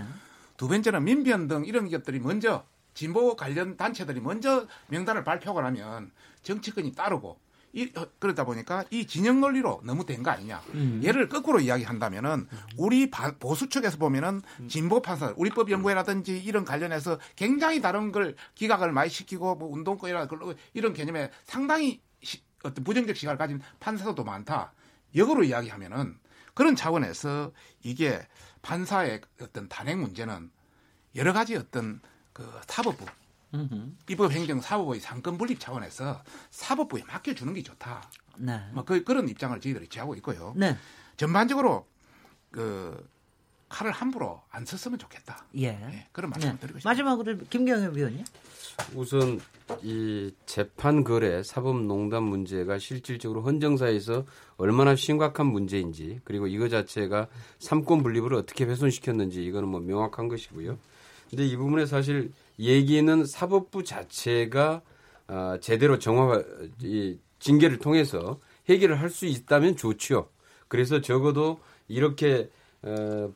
[0.58, 6.12] 두 번째는 민변 등 이런 것들이 먼저 진보 관련 단체들이 먼저 명단을 발표하고 나면
[6.44, 7.40] 정치권이 따르고
[7.74, 10.62] 이, 어, 그러다 보니까 이 진영 논리로 너무 된 거 아니냐.
[10.74, 11.02] 음.
[11.04, 17.82] 얘를 거꾸로 이야기한다면은 우리 바, 보수 측에서 보면은 진보 판사, 우리법 연구회라든지 이런 관련해서 굉장히
[17.82, 20.28] 다른 걸 기각을 많이 시키고 뭐 운동권이라
[20.74, 24.74] 이런 개념에 상당히 시, 어떤 부정적 시각을 가진 판사도 많다.
[25.16, 26.18] 역으로 이야기하면은
[26.54, 27.52] 그런 차원에서
[27.84, 28.28] 이게
[28.62, 30.52] 판사의 어떤 탄핵 문제는
[31.16, 32.02] 여러 가지 어떤
[32.34, 33.06] 그 사법부
[34.08, 38.10] 입법 행정 사법부의 삼권 분립 차원에서 사법부에 맡겨주는 게 좋다.
[38.38, 38.62] 네.
[38.74, 40.54] 뭐 그, 그런 입장을 저희들이 취하고 있고요.
[40.56, 40.78] 네.
[41.18, 41.88] 전반적으로
[42.52, 43.08] 그
[43.70, 45.46] 칼을 함부로 안 썼으면 좋겠다.
[45.56, 45.72] 예.
[45.72, 46.60] 네, 그런 말씀을 네.
[46.60, 46.90] 드리고 싶습니다.
[46.90, 48.26] 마지막으로 김경협 의원님.
[48.96, 49.40] 우선
[49.84, 54.26] 이 재판 거래 사법농단 문제가 실질적으로 헌정사에서
[54.58, 57.28] 얼마나 심각한 문제인지 그리고 이거 자체가
[57.60, 60.78] 삼권 분립을 어떻게 훼손시켰는지 이거는 뭐 명확한 것이고요.
[61.30, 64.82] 근데 이 부분에 사실 얘기는 사법부 자체가
[65.28, 66.44] 어, 제대로 정화
[66.82, 70.28] 이 징계를 통해서 해결을 할 수 있다면 좋지요.
[70.68, 72.50] 그래서 적어도 이렇게
[72.82, 73.32] 어,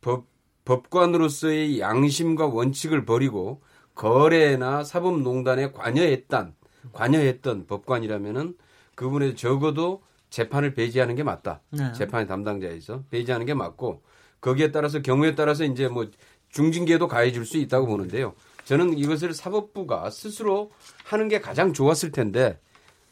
[0.00, 0.26] 법
[0.64, 3.60] 법관으로서의 양심과 원칙을 버리고
[3.94, 6.54] 거래나 사법농단에 관여했던
[6.92, 8.56] 관여했던 법관이라면은
[8.94, 11.60] 그분에 적어도 재판을 배제하는 게 맞다.
[11.70, 11.92] 네.
[11.92, 14.02] 재판의 담당자에서 배제하는 게 맞고
[14.40, 16.06] 거기에 따라서 경우에 따라서 이제 뭐
[16.48, 18.34] 중징계도 가해질 수 있다고 보는데요.
[18.64, 20.70] 저는 이것을 사법부가 스스로
[21.04, 22.58] 하는 게 가장 좋았을 텐데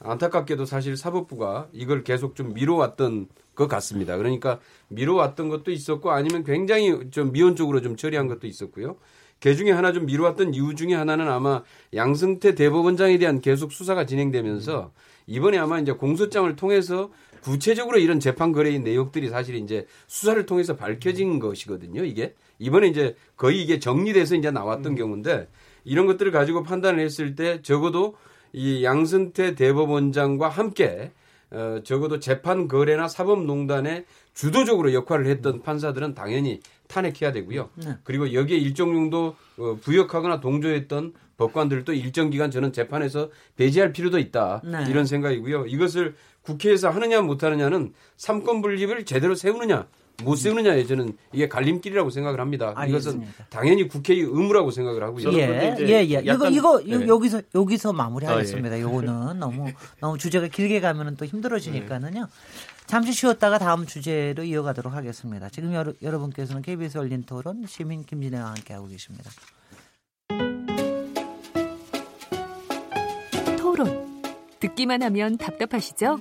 [0.00, 4.16] 안타깝게도 사실 사법부가 이걸 계속 좀 미뤄왔던 것 같습니다.
[4.16, 8.96] 그러니까 미뤄왔던 것도 있었고 아니면 굉장히 좀 미온적으로 좀 처리한 것도 있었고요.
[9.40, 11.62] 그 중에 하나 좀 미뤄왔던 이유 중에 하나는 아마
[11.94, 14.92] 양승태 대법원장에 대한 계속 수사가 진행되면서
[15.26, 17.10] 이번에 아마 이제 공소장을 통해서
[17.42, 22.04] 구체적으로 이런 재판 거래의 내역들이 사실 이제 수사를 통해서 밝혀진 것이거든요.
[22.04, 24.96] 이게 이번에 이제 거의 이게 정리돼서 이제 나왔던 음.
[24.96, 25.48] 경우인데
[25.85, 28.16] 이런 것들을 가지고 판단을 했을 때 적어도
[28.53, 31.11] 이 양승태 대법원장과 함께
[31.51, 37.68] 어, 적어도 재판 거래나 사법농단에 주도적으로 역할을 했던 판사들은 당연히 탄핵해야 되고요.
[37.75, 37.96] 네.
[38.05, 44.62] 그리고 여기에 일정 정도 어, 부역하거나 동조했던 법관들도 일정 기간 저는 재판에서 배제할 필요도 있다.
[44.64, 44.87] 네.
[44.88, 45.66] 이런 생각이고요.
[45.66, 49.88] 이것을 국회에서 하느냐 못하느냐는 삼권 분립을 제대로 세우느냐
[50.24, 52.72] 못 세우느냐에 저는 이게 갈림길이라고 생각을 합니다.
[52.76, 53.26] 알겠습니다.
[53.26, 55.32] 이것은 당연히 국회의 의무라고 생각을 하고요.
[55.35, 56.22] 예, 예, 예.
[56.24, 57.06] 이거 이거 예.
[57.06, 58.74] 여기서 여기서 마무리하겠습니다.
[58.74, 58.82] 아, 예.
[58.82, 62.26] 요거는 너무 너무 주제가 길게 가면은 또 힘들어지니까는요.
[62.87, 65.48] 잠시 쉬었다가 다음 주제로 이어가도록 하겠습니다.
[65.48, 69.30] 지금 여러, 여러분께서는 KBS 열린 토론 시민 김진애와 함께 하고 계십니다.
[73.58, 74.22] 토론.
[74.61, 76.20] 듣기만 하면 답답하시죠?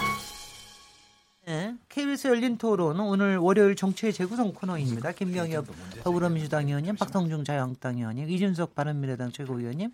[1.47, 5.11] 네, KBS 열린 토론은 오늘 월요일 정치의 재구성 코너입니다.
[5.11, 5.65] 김명엽
[6.03, 9.91] 더불어민주당 의원님, 박성중 자유한국당 의원님, 이준석 바른미래당 최고위원님,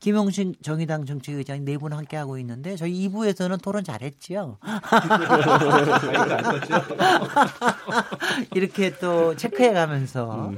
[0.00, 4.58] 김용신 정의당 정치의장 네 분 함께 하고 있는데 저희 2부에서는 토론 잘했지요.
[8.54, 10.52] 이렇게 또 체크해가면서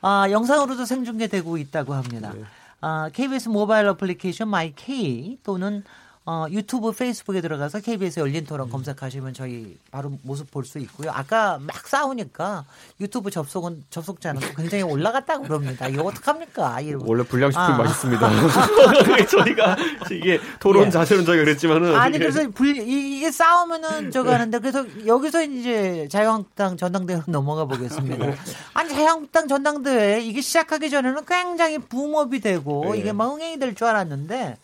[0.00, 2.32] 아, 영상으로도 생중계되고 있다고 합니다.
[2.34, 2.42] 네.
[2.80, 5.84] 아, KBS 모바일 어플리케이션 마이케이 또는
[6.26, 11.10] 어, 유튜브, 페이스북에 들어가서 KBS 열린 토론 검색하시면 저희 바로 모습 볼 수 있고요.
[11.12, 12.64] 아까 막 싸우니까
[12.98, 15.86] 유튜브 접속은 접속자는 굉장히 올라갔다고 그럽니다.
[15.88, 16.80] 이거 어떡합니까?
[16.80, 17.04] 이러고.
[17.06, 17.76] 원래 불량식품 아.
[17.76, 18.30] 맛있습니다.
[19.30, 19.76] 저희가
[20.12, 20.90] 이게 토론 예.
[20.90, 27.24] 자체는 저희가 그랬지만은 아니 그래서 불 이게 싸우면은 저거 하는데 그래서 여기서 이제 자유한국당 전당대회로
[27.28, 28.24] 넘어가 보겠습니다.
[28.72, 33.00] 아니 자유한국당 전당대회 이게 시작하기 전에는 굉장히 붐업이 되고 네.
[33.00, 34.56] 이게 막 흥행이 될 줄 알았는데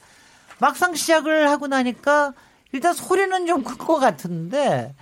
[0.60, 2.32] 막상 시작을 하고 나니까
[2.72, 4.94] 일단 소리는 좀큰것 같은데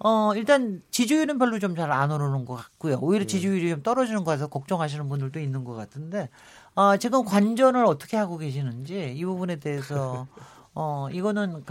[0.00, 2.98] 어 일단 지지율은 별로 좀 잘 안 오르는 것 같고요.
[3.00, 3.26] 오히려 네.
[3.26, 6.28] 지지율이 좀 떨어지는 거 같아서 걱정하시는 분들도 있는 것 같은데
[6.74, 10.28] 어 지금 관전을 어떻게 하고 계시는지 이 부분에 대해서
[10.74, 11.64] 어 이거는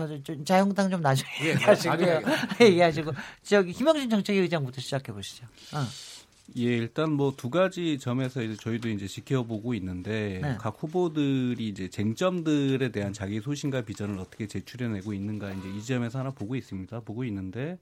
[0.44, 2.22] 자유한국당 좀 나중에 예, 얘기하시고요.
[2.60, 3.12] 얘기하시고
[3.44, 5.46] 저기 김영진 정책위 의장부터 시작해 보시죠.
[5.74, 5.86] 어.
[6.56, 10.58] 예, 일단 뭐 두 가지 점에서 이제 저희도 이제 지켜보고 있는데 네.
[10.60, 16.32] 각 후보들이 이제 쟁점들에 대한 자기 소신과 비전을 어떻게 제출해내고 있는가 이제 이 점에서 하나
[16.32, 17.02] 보고 있습니다.
[17.02, 17.78] 보고 있는데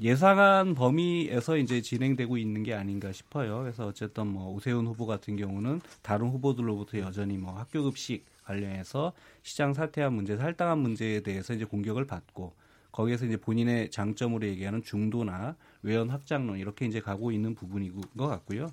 [0.00, 3.60] 예상한 범위에서 이제 진행되고 있는 게 아닌가 싶어요.
[3.60, 9.12] 그래서 어쨌든 뭐 오세훈 후보 같은 경우는 다른 후보들로부터 여전히 뭐 학교 급식 관련해서
[9.42, 12.52] 시장 사퇴한 문제, 살당한 문제에 대해서 이제 공격을 받고
[12.92, 18.68] 거기에서 이제 본인의 장점으로 얘기하는 중도나 외연 확장론 이렇게 이제 가고 있는 부분인 것 같고요.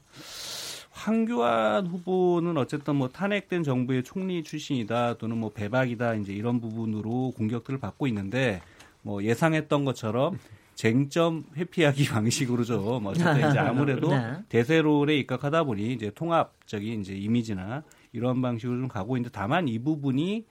[0.91, 7.79] 황교안 후보는 어쨌든 뭐 탄핵된 정부의 총리 출신이다 또는 뭐 배박이다 이제 이런 부분으로 공격들을
[7.79, 8.61] 받고 있는데
[9.01, 10.37] 뭐 예상했던 것처럼
[10.75, 12.99] 쟁점 회피하기 방식으로죠.
[13.01, 14.37] 뭐 어쨌든 이제 아무래도 네.
[14.49, 20.45] 대세롤에 입각하다 보니 이제 통합적인 이제 이미지나 이런 방식으로 좀 가고 있는데 다만 이 부분이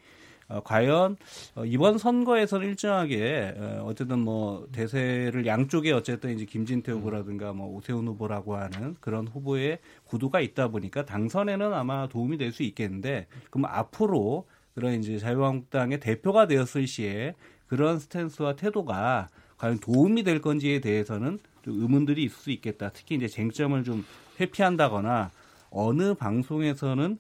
[0.49, 1.17] 어, 과연
[1.55, 8.09] 어, 이번 선거에서는 일정하게 어, 어쨌든 뭐 대세를 양쪽에 어쨌든 이제 김진태 후보라든가 뭐 오세훈
[8.09, 14.47] 후보라고 하는 그런 후보의 구도가 있다 보니까 당선에는 아마 도움이 될 수 있겠는데 그럼 앞으로
[14.75, 17.35] 그런 이제 자유한국당의 대표가 되었을 시에
[17.67, 22.91] 그런 스탠스와 태도가 과연 도움이 될 건지에 대해서는 좀 의문들이 있을 수 있겠다.
[22.91, 24.05] 특히 이제 쟁점을 좀
[24.41, 25.31] 회피한다거나
[25.71, 27.19] 어느 방송에서는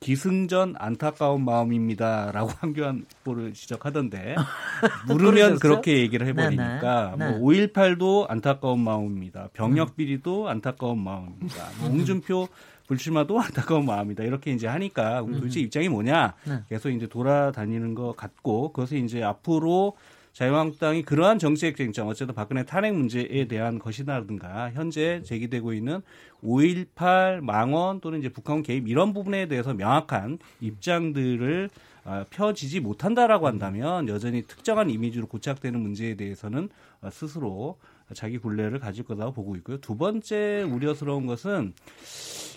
[0.00, 4.34] 기승전 안타까운 마음입니다라고 황교안 후보를 지적하던데
[5.06, 7.38] 물으면 그렇게 얘기를 해버리니까 네, 네.
[7.38, 9.50] 뭐 5.18도 안타까운 마음입니다.
[9.52, 11.68] 병역 비리도 안타까운 마음입니다.
[11.80, 12.48] 뭐 홍준표
[12.88, 14.24] 불출마도 안타까운 마음이다.
[14.24, 16.62] 이렇게 이제 하니까 도대체 입장이 뭐냐 네.
[16.68, 19.96] 계속 이제 돌아다니는 것 같고 그것을 이제 앞으로
[20.32, 26.02] 자유한국당이 그러한 정책 쟁점, 어쨌든 박근혜 탄핵 문제에 대한 것이라든가 현재 제기되고 있는
[26.42, 31.70] 5.18 망원 또는 이제 북한 개입 이런 부분에 대해서 명확한 입장들을
[32.04, 36.70] 어, 펴지지 못한다라고 한다면 여전히 특정한 이미지로 고착되는 문제에 대해서는
[37.02, 37.78] 어, 스스로
[38.14, 39.78] 자기 굴레를 가질 거라고 보고 있고요.
[39.78, 41.74] 두 번째 우려스러운 것은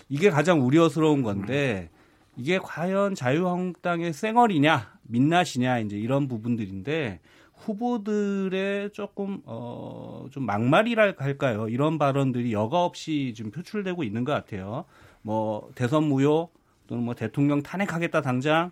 [0.08, 1.90] 이게 가장 우려스러운 건데
[2.36, 7.20] 이게 과연 자유한국당의 쌩얼이냐 민낯이냐 이제 이런 부분들인데
[7.64, 11.68] 후보들의 조금 어 좀 막말이랄 할까요?
[11.68, 14.84] 이런 발언들이 여과 없이 지금 표출되고 있는 것 같아요.
[15.22, 16.50] 뭐 대선 무효
[16.86, 18.70] 또는 뭐 대통령 탄핵하겠다 당장.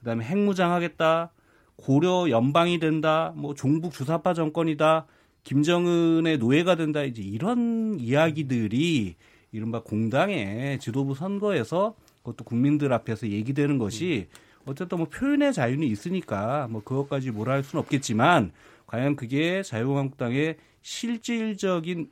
[0.00, 1.30] 그다음에 핵무장하겠다.
[1.76, 3.32] 고려 연방이 된다.
[3.36, 5.06] 뭐 종북 주사파 정권이다.
[5.44, 7.02] 김정은의 노예가 된다.
[7.02, 9.16] 이제 이런 이야기들이
[9.52, 14.28] 이른바 공당의 지도부 선거에서 그것도 국민들 앞에서 얘기되는 것이
[14.66, 18.52] 어쨌든 뭐 표현의 자유는 있으니까 뭐 그것까지 뭐라 할 수는 없겠지만
[18.86, 22.10] 과연 그게 자유한국당의 실질적인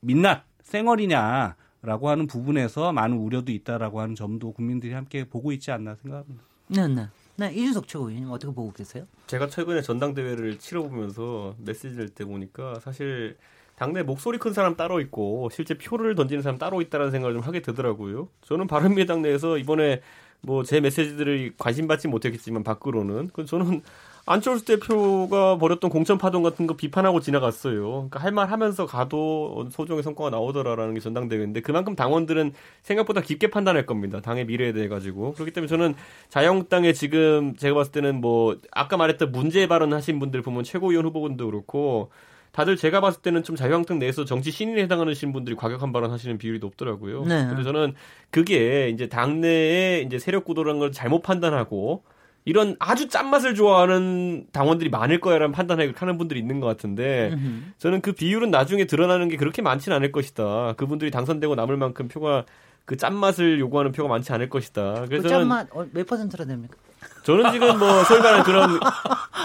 [0.00, 6.42] 민낯 쌩얼이냐라고 하는 부분에서 많은 우려도 있다라고 하는 점도 국민들이 함께 보고 있지 않나 생각합니다.
[6.68, 7.08] 네, 네.
[7.36, 9.06] 네, 이준석 최고위원님 어떻게 보고 계세요?
[9.26, 13.38] 제가 최근에 전당대회를 치러보면서 메시지를 때 보니까 사실
[13.76, 17.62] 당내 목소리 큰 사람 따로 있고 실제 표를 던지는 사람 따로 있다는 생각을 좀 하게
[17.62, 18.28] 되더라고요.
[18.42, 20.02] 저는 바른미래당 내에서 이번에
[20.42, 23.82] 뭐 제 메시지들을 관심 받지 못했겠지만 밖으로는 그 저는
[24.26, 27.90] 안철수 대표가 벌였던 공천 파동 같은 거 비판하고 지나갔어요.
[27.90, 33.86] 그러니까 할 말 하면서 가도 소정의 성과가 나오더라라는 게 전당대회인데 그만큼 당원들은 생각보다 깊게 판단할
[33.86, 34.20] 겁니다.
[34.20, 35.32] 당의 미래에 대해 가지고.
[35.34, 35.94] 그렇기 때문에 저는
[36.28, 41.46] 자유한국당에 지금 제가 봤을 때는 뭐 아까 말했던 문제 발언 하신 분들 보면 최고위원 후보분도
[41.46, 42.10] 그렇고
[42.52, 46.58] 다들 제가 봤을 때는 좀 자유한국당 내에서 정치 신인에 해당하는 분들이 과격한 발언 하시는 비율이
[46.58, 47.24] 높더라고요.
[47.24, 47.46] 네.
[47.46, 47.94] 근데 저는
[48.30, 52.02] 그게 이제 당내에 이제 세력 구도라는 걸 잘못 판단하고
[52.44, 57.36] 이런 아주 짠맛을 좋아하는 당원들이 많을 거야라는 판단을 하는 분들이 있는 것 같은데
[57.78, 60.72] 저는 그 비율은 나중에 드러나는 게 그렇게 많지는 않을 것이다.
[60.76, 62.46] 그분들이 당선되고 남을 만큼 표가
[62.86, 65.04] 그 짠맛을 요구하는 표가 많지 않을 것이다.
[65.06, 66.76] 그래서 그 짠맛 어, 몇 퍼센트나 됩니까?
[67.22, 68.80] 저는 지금 뭐 소위 말하는 그런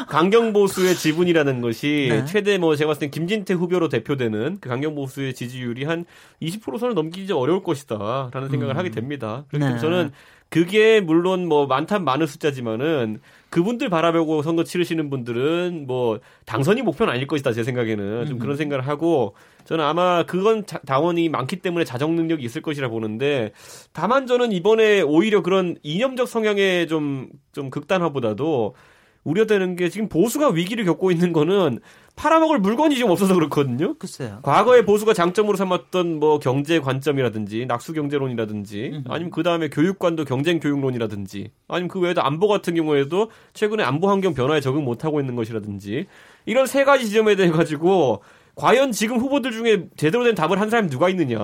[0.08, 2.26] 강경 보수의 지분이라는 것이 네.
[2.26, 6.06] 최대 뭐 제가 봤을 땐 김진태 후보로 대표되는 그 강경 보수의 지지율이 한
[6.42, 8.78] 20%선을 넘기기 어려울 것이다라는 생각을 음.
[8.78, 9.44] 하게 됩니다.
[9.50, 9.80] 그래서 네.
[9.80, 10.12] 저는
[10.50, 17.28] 그게 물론 뭐 많다 많은 숫자지만은 그분들 바라보고 선거 치르시는 분들은 뭐 당선이 목표는 아닐
[17.28, 18.26] 것이다 제 생각에는.
[18.26, 22.90] 좀 그런 생각을 하고 저는 아마 그건 자, 당원이 많기 때문에 자정 능력이 있을 것이라
[22.90, 23.52] 보는데
[23.94, 28.76] 다만 저는 이번에 오히려 그런 이념적 성향의 좀좀 극단화보다도
[29.24, 31.80] 우려되는 게 지금 보수가 위기를 겪고 있는 거는
[32.16, 33.96] 팔아먹을 물건이 지금 없어서 그렇거든요.
[33.96, 34.40] 글쎄요.
[34.42, 41.52] 과거에 보수가 장점으로 삼았던 뭐 경제 관점이라든지 낙수 경제론이라든지 아니면 그 다음에 교육관도 경쟁 교육론이라든지
[41.68, 46.08] 아니면 그 외에도 안보 같은 경우에도 최근에 안보 환경 변화에 적응 못하고 있는 것이라든지
[46.46, 48.22] 이런 세 가지 지점에 대해 가지고
[48.56, 51.40] 과연 지금 후보들 중에 제대로 된 답을 한 사람이 누가 있느냐.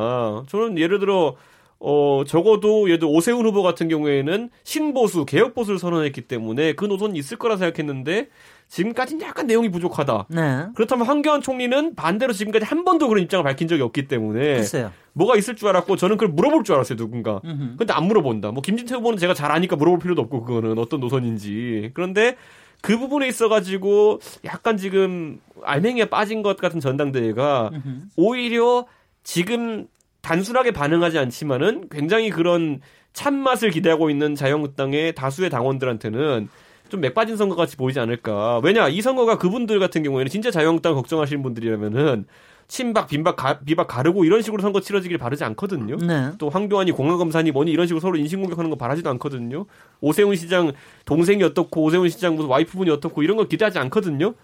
[0.48, 1.36] 저는 예를 들어
[1.84, 7.38] 어, 적어도 예를 들어 오세훈 후보 같은 경우에는 신보수, 개혁보수를 선언했기 때문에 그 노선이 있을
[7.38, 8.28] 거라 생각했는데
[8.68, 10.28] 지금까지는 약간 내용이 부족하다.
[10.30, 10.68] 네.
[10.76, 14.92] 그렇다면 황교안 총리는 반대로 지금까지 한 번도 그런 입장을 밝힌 적이 없기 때문에 글쎄요.
[15.14, 17.42] 뭐가 있을 줄 알았고 저는 그걸 물어볼 줄 알았어요 누군가.
[17.44, 17.78] 음흠.
[17.78, 18.52] 근데 안 물어본다.
[18.52, 21.92] 뭐 김진태 후보는 제가 잘 아니까 물어볼 필요도 없고 그거는 어떤 노선인지.
[21.96, 22.38] 그런데
[22.82, 28.00] 그 부분에 있어가지고 약간 지금 알맹이에 빠진 것 같은 전당대회가 음흠.
[28.18, 28.86] 오히려
[29.24, 29.88] 지금
[30.22, 32.82] 단순하게 반응하지 않지만은 굉장히 그런
[33.14, 36.50] 참맛을 기대하고 있는 자유한국당의 다수의 당원들한테는
[36.90, 38.60] 좀 맥빠진 선거 같이 보이지 않을까.
[38.64, 42.26] 왜냐 이 선거가 그분들 같은 경우에는 진짜 자유한국당 걱정하시는 분들이라면은
[42.68, 45.98] 친박, 빈박, 가, 비박 가르고 이런 식으로 선거 치러지길 바라지 않거든요.
[45.98, 46.32] 네.
[46.38, 49.66] 또 황교안이 공항검사니 뭐니 이런 식으로 서로 인신공격하는 거 바라지도 않거든요.
[50.00, 50.72] 오세훈 시장
[51.04, 54.36] 동생이 어떻고 오세훈 시장 무슨 와이프분이 어떻고 이런 거 기대하지 않거든요.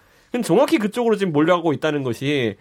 [0.44, 2.56] 정확히 그쪽으로 지금 몰려가고 있다는 것이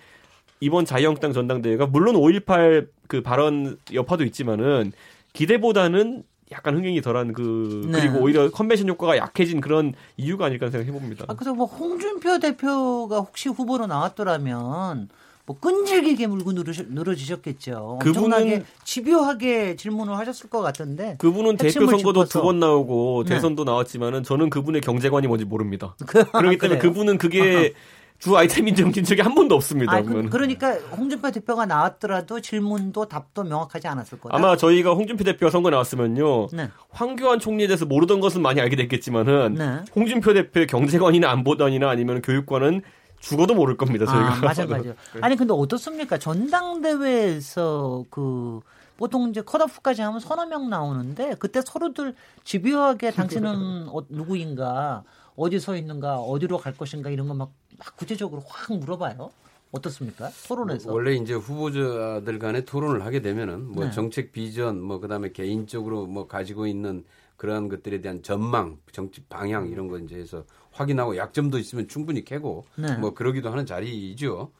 [0.59, 4.91] 이번 자유한국당 전당대회가 물론 5.18 그 발언 여파도 있지만은
[5.33, 7.99] 기대보다는 약간 흥행이 덜한 그 네.
[7.99, 11.25] 그리고 오히려 컨벤션 효과가 약해진 그런 이유가 아닐까 생각해 봅니다.
[11.27, 15.09] 아, 그래서 뭐 홍준표 대표가 혹시 후보로 나왔더라면
[15.45, 17.99] 뭐 끈질기게 물고 누르시, 늘어지셨겠죠.
[18.01, 21.15] 엄청나게 집요하게 질문을 하셨을 것 같은데.
[21.19, 23.35] 그분은 대표 선거도 두 번 나오고 네.
[23.35, 25.95] 대선도 나왔지만은 저는 그분의 경제관이 뭔지 모릅니다.
[26.05, 27.73] 그, 그렇기 때문에 그분은 그게
[28.19, 29.93] 주 아이템 인정진 적이 한 번도 없습니다.
[29.93, 34.35] 아, 그, 그러니까 홍준표 대표가 나왔더라도 질문도 답도 명확하지 않았을 거다.
[34.35, 36.47] 아마 저희가 홍준표 대표가 선거 나왔으면요.
[36.51, 36.69] 네.
[36.89, 39.79] 황교안 총리에 대해서 모르던 것은 많이 알게 됐겠지만은 네.
[39.95, 42.81] 홍준표 대표의 경제관이나 안보단이나 아니면 교육관은
[43.19, 44.05] 죽어도 모를 겁니다.
[44.05, 44.33] 저희가.
[44.33, 44.93] 아, 맞아, 맞아.
[45.21, 46.17] 아니 근데 어떻습니까?
[46.17, 48.61] 전당대회에서 그
[48.97, 55.03] 보통 이제 컷오프까지 하면 서너 명 나오는데 그때 서로들 집요하게 당신은 어, 누구인가
[55.35, 59.29] 어디 서 있는가, 어디로 갈 것인가 이런 거 막 막 구체적으로 확 물어봐요.
[59.71, 60.29] 어떻습니까?
[60.47, 63.91] 토론에서 원래 이제 후보자들 간에 토론을 하게 되면은 뭐 네.
[63.91, 67.03] 정책 비전, 뭐 그다음에 개인적으로 뭐 가지고 있는
[67.35, 72.65] 그러한 것들에 대한 전망, 정치 방향 이런 거 이제 해서 확인하고 약점도 있으면 충분히 캐고
[72.75, 72.95] 네.
[72.97, 74.51] 뭐 그러기도 하는 자리이죠.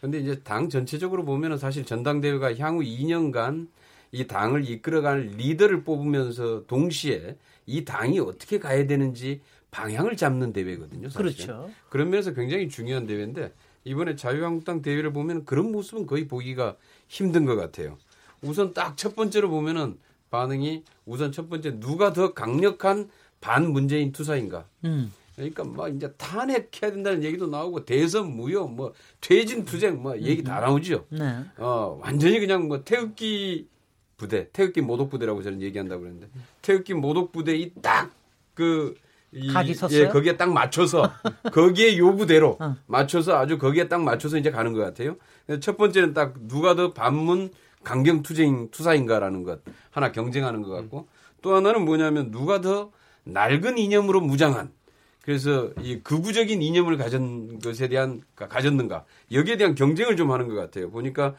[0.00, 3.68] 근데 이제 당 전체적으로 보면은 사실 전당대회가 향후 2년간
[4.12, 9.40] 이 당을 이끌어갈 리더를 뽑으면서 동시에 이 당이 어떻게 가야 되는지
[9.74, 11.08] 방향을 잡는 대회거든요.
[11.10, 11.32] 사실은.
[11.32, 11.70] 그렇죠.
[11.88, 13.52] 그런 면에서 굉장히 중요한 대회인데
[13.82, 16.76] 이번에 자유한국당 대회를 보면 그런 모습은 거의 보기가
[17.08, 17.98] 힘든 것 같아요.
[18.40, 19.98] 우선 딱 첫 번째로 보면은
[20.30, 23.10] 반응이 우선 첫 번째 누가 더 강력한
[23.40, 24.64] 반 문재인 투사인가.
[24.84, 25.12] 음.
[25.34, 30.60] 그러니까 막 이제 탄핵해야 된다는 얘기도 나오고 대선 무효 뭐 퇴진 투쟁 뭐 얘기 다
[30.60, 31.06] 나오죠.
[31.08, 31.40] 네.
[31.58, 33.66] 어 완전히 그냥 뭐 태극기
[34.16, 36.28] 부대, 태극기 모독 부대라고 저는 얘기한다고 그랬는데
[36.62, 38.94] 태극기 모독 부대 이딱그
[39.34, 40.00] 이, 각이 섰어요?
[40.00, 41.10] 예, 거기에 딱 맞춰서
[41.52, 42.76] 거기에 요구대로 어.
[42.86, 45.16] 맞춰서 아주 거기에 딱 맞춰서 이제 가는 것 같아요.
[45.60, 47.50] 첫 번째는 딱 누가 더 반문
[47.82, 49.60] 강경 투쟁 투사인가라는 것
[49.90, 51.08] 하나 경쟁하는 것 같고
[51.42, 52.90] 또 하나는 뭐냐면 누가 더
[53.24, 54.72] 낡은 이념으로 무장한
[55.20, 60.90] 그래서 이 극우적인 이념을 가진 것에 대한 가졌는가 여기에 대한 경쟁을 좀 하는 것 같아요.
[60.90, 61.34] 보니까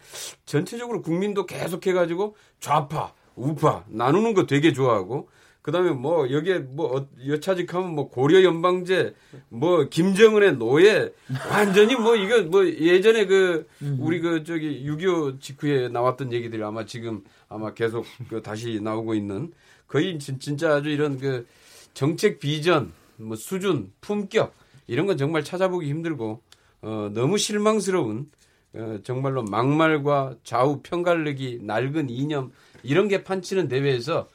[0.46, 5.30] 전체적으로 국민도 계속해 가지고 좌파 우파 나누는 거 되게 좋아하고
[5.66, 9.16] 그다음에 뭐 여기에 뭐 어, 여차직하면 뭐 고려 연방제
[9.50, 11.12] 뭐 김정은의 노예
[11.50, 13.66] 완전히 뭐 이거 뭐 예전에 그
[13.98, 19.52] 우리 그 저기 6.25 직후에 나왔던 얘기들이 아마 지금 아마 계속 그 다시 나오고 있는
[19.88, 21.48] 거의 진짜 아주 이런 그
[21.96, 24.54] 정책 비전 뭐 수준, 품격
[24.86, 26.44] 이런 건 정말 찾아보기 힘들고
[26.84, 28.30] 어, 너무 실망스러운
[28.76, 32.52] 어, 정말로 막말과 좌우 편갈르기, 낡은 이념
[32.84, 34.28] 이런 게 판치는 대회에서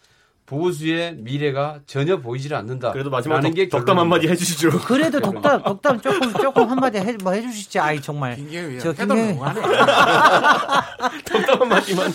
[0.50, 2.90] 보수의 미래가 전혀 보이질 않는다.
[2.90, 4.80] 그래도 마지막에 게 덕담 한마디 해주시죠.
[4.80, 7.78] 그래도 덕담, 덕담 조금 조금 한마디 해, 뭐 해주시지.
[7.78, 8.36] 아이 정말.
[8.80, 9.38] 저 김경희.
[11.24, 12.12] 덕담 한마디만.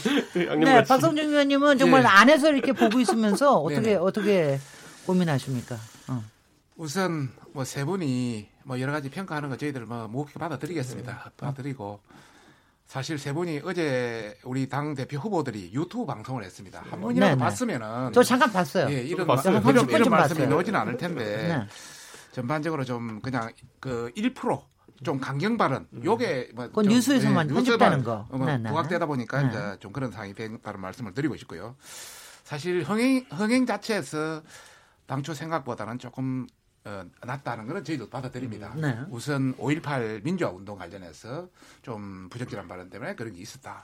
[0.60, 2.08] 네, 박성준 의원님은 정말 예.
[2.08, 3.96] 안에서 이렇게 보고 있으면서 어떻게 네네.
[3.96, 4.60] 어떻게
[5.06, 5.78] 고민하십니까?
[6.10, 6.22] 어.
[6.76, 11.12] 우선 뭐 세 분이 뭐 여러 가지 평가하는 거 저희들 뭐 무겁게 받아들이겠습니다.
[11.24, 11.32] 네.
[11.38, 12.02] 받아들이고
[12.86, 16.84] 사실 세 분이 어제 우리 당 대표 후보들이 유튜브 방송을 했습니다.
[16.90, 17.40] 한 번이라도 네, 네.
[17.40, 18.88] 봤으면은 저 잠깐 봤어요.
[18.92, 19.60] 예, 이런 봤어요.
[19.68, 21.68] 이런, 이런 말씀이 나오지는 않을 텐데 네.
[22.32, 26.06] 전반적으로 좀 그냥 그 1%좀 강경 발언 음.
[26.06, 28.70] 요게 뭐 그 뉴스에서만 예, 편집되는 거 뭐 네, 네.
[28.70, 29.50] 부각되다 보니까 네.
[29.50, 31.76] 이제 좀 그런 상황이 된다는 말씀을 드리고 싶고요.
[32.44, 34.44] 사실 흥행 흥행 자체에서
[35.08, 36.46] 당초 생각보다는 조금
[36.86, 38.74] 어, 낫다는 것은 저희도 받아들입니다.
[38.76, 39.00] 음, 네.
[39.10, 41.50] 우선 5.18 민주화 운동 관련해서
[41.82, 43.82] 좀 부적절한 발언 때문에 그런 게 있었다.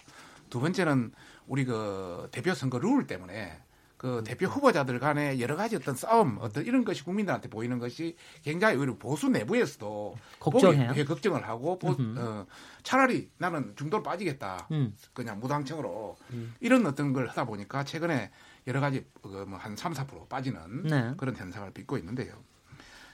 [0.49, 1.11] 두 번째는
[1.47, 3.59] 우리 그 대표 선거 룰 때문에
[3.97, 4.23] 그 음.
[4.23, 8.95] 대표 후보자들 간의 여러 가지 어떤 싸움, 어떤 이런 것이 국민들한테 보이는 것이 굉장히 오히려
[8.97, 10.89] 보수 내부에서도 걱정해요.
[10.89, 12.45] 보기, 걱정을 하고 보, 어,
[12.83, 14.67] 차라리 나는 중도로 빠지겠다.
[14.71, 14.95] 음.
[15.13, 16.53] 그냥 무당청으로 음.
[16.59, 18.31] 이런 어떤 걸 하다 보니까 최근에
[18.67, 21.13] 여러 가지 그뭐한 3, 4% 빠지는 네.
[21.17, 22.43] 그런 현상을 빚고 있는데요.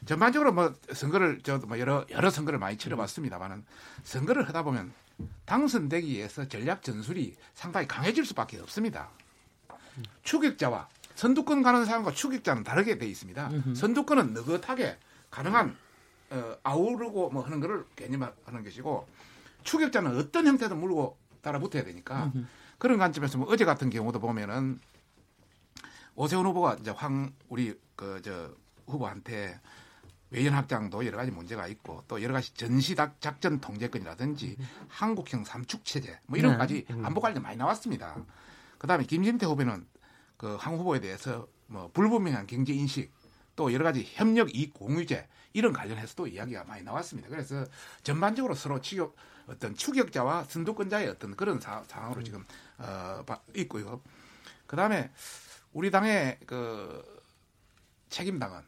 [0.06, 3.66] 전반적으로 뭐 선거를 저도 뭐 여러 여러 선거를 많이 치러봤습니다만은
[4.04, 4.94] 선거를 하다 보면
[5.46, 9.10] 당선되기 위해서 전략 전술이 상당히 강해질 수밖에 없습니다.
[10.24, 13.50] 추격자와 선두권 가는 사람과 추격자는 다르게 돼 있습니다.
[13.76, 14.98] 선두권은 느긋하게
[15.32, 15.76] 가능한
[16.30, 19.08] 어, 아우르고 뭐 하는 거를 개념하는 것이고
[19.64, 22.32] 추격자는 어떤 형태든 물고 따라 붙어야 되니까
[22.78, 24.80] 그런 관점에서 뭐 어제 같은 경우도 보면은
[26.16, 28.52] 오세훈 후보가 이제 황 우리 그 저
[28.88, 29.60] 후보한테
[30.30, 34.58] 외연 확장도 여러 가지 문제가 있고 또 여러 가지 전시 작전 통제권이라든지
[34.90, 37.02] 한국형 삼축 체제 뭐 이런 까지 네.
[37.04, 38.18] 안보 관련 많이 나왔습니다.
[38.78, 39.88] 그다음에 김진태 후보는
[40.36, 43.12] 그황 후보에 대해서 뭐 불분명한 경제 인식
[43.56, 47.30] 또 여러 가지 협력 이익 공유제 이런 관련해서도 이야기가 많이 나왔습니다.
[47.30, 47.66] 그래서
[48.04, 49.16] 전반적으로 서로 추격
[49.48, 52.46] 어떤 추격자와 선두권자의 어떤 그런 사, 상황으로 지금
[52.78, 53.24] 어,
[53.56, 54.02] 있고요.
[54.68, 55.10] 그다음에
[55.74, 57.04] 우리 당의 그
[58.10, 58.62] 책임당은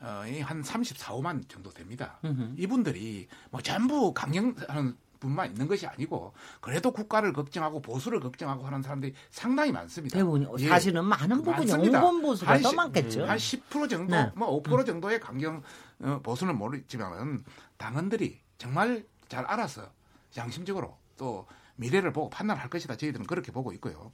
[0.00, 2.18] 어, 한 34, 5만 정도 됩니다.
[2.24, 2.54] 으흠.
[2.58, 9.14] 이분들이 뭐 전부 강경하는 분만 있는 것이 아니고 그래도 국가를 걱정하고 보수를 걱정하고 하는 사람들이
[9.30, 10.16] 상당히 많습니다.
[10.18, 10.68] 대부분 예.
[10.68, 13.26] 사실은 많은 부분이 온건 보수가 더 많겠죠.
[13.26, 14.30] 한 10% 정도, 네.
[14.36, 15.62] 뭐5% 정도의 강경
[16.00, 17.44] 어, 보수는 모르지만은
[17.78, 19.90] 당원들이 정말 잘 알아서
[20.36, 22.96] 양심적으로 또 미래를 보고 판단할 것이다.
[22.96, 24.12] 저희들은 그렇게 보고 있고요.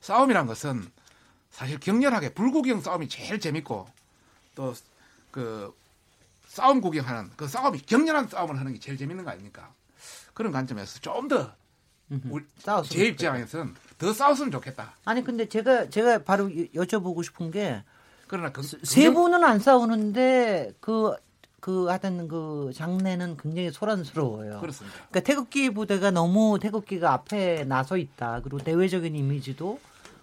[0.00, 0.84] 싸움이란 것은
[1.50, 3.86] 사실 격렬하게 불구경 싸움이 제일 재밌고
[4.56, 5.72] 또그
[6.48, 9.72] 싸움 구경하는 그 싸움이 격렬한 싸움을 하는 게 제일 재밌는 거 아닙니까?
[10.34, 11.52] 그런 관점에서 좀더
[12.88, 14.94] 제 입장에서는 더 싸웠으면 좋겠다.
[15.04, 17.82] 아니 근데 제가 제가 바로 여쭤보고 싶은 게
[18.26, 21.16] 그러나 그, 세 분은 안 싸우는데 그그
[21.60, 24.60] 그 하여튼 그 장례는 굉장히 소란스러워요.
[24.60, 24.96] 그렇습니다.
[25.08, 28.40] 그러니까 태극기 부대가 너무 태극기가 앞에 나서 있다.
[28.42, 29.80] 그리고 대외적인 이미지도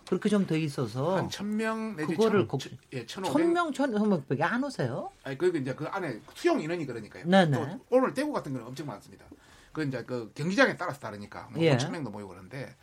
[0.08, 4.64] 그렇게 좀 돼 있어서 한 천 명 내지 그거를 천, 천, 예, 천명 천오백이 안
[4.64, 5.10] 오세요?
[5.24, 7.26] 아니 그 이제 그 안에 수용 인원이 그러니까요.
[7.26, 7.58] 네네.
[7.58, 9.26] 또 오늘 대구 같은 경우는 엄청 많습니다.
[9.72, 11.76] 그 이제 그 경기장에 따라서 다르니까 뭐 예.
[11.78, 12.76] 5천 명도 모이고 그런데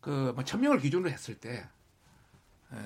[0.00, 1.66] 그뭐 천명을 기준으로 했을 때
[2.72, 2.76] 에,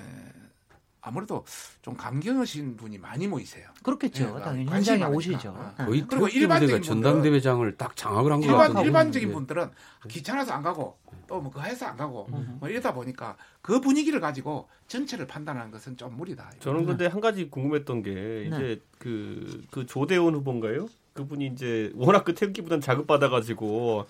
[1.09, 1.45] 아무래도
[1.83, 3.67] 좀 감경하신 분이 많이 모이세요.
[3.83, 4.37] 그렇겠죠.
[4.37, 5.49] 네, 당연히 현장에 오시죠.
[5.51, 5.75] 어.
[5.85, 8.87] 거의 그리고 일반적인 전당대회장을 딱 장악을 한것 일반, 같은데.
[8.87, 9.71] 일반적인 분들은
[10.09, 12.59] 귀찮아서 안 가고 또 뭐 그 해서 안 가고 음.
[12.61, 16.51] 뭐 이러다 보니까 그 분위기를 가지고 전체를 판단하는 것은 좀 무리다.
[16.61, 18.81] 저는 근데 한 가지 궁금했던 게 이제 네.
[18.99, 20.89] 그, 그 조대원 후보인가요?
[21.15, 24.07] 그분이 이제 워낙 그 태극기보단 자극받아가지고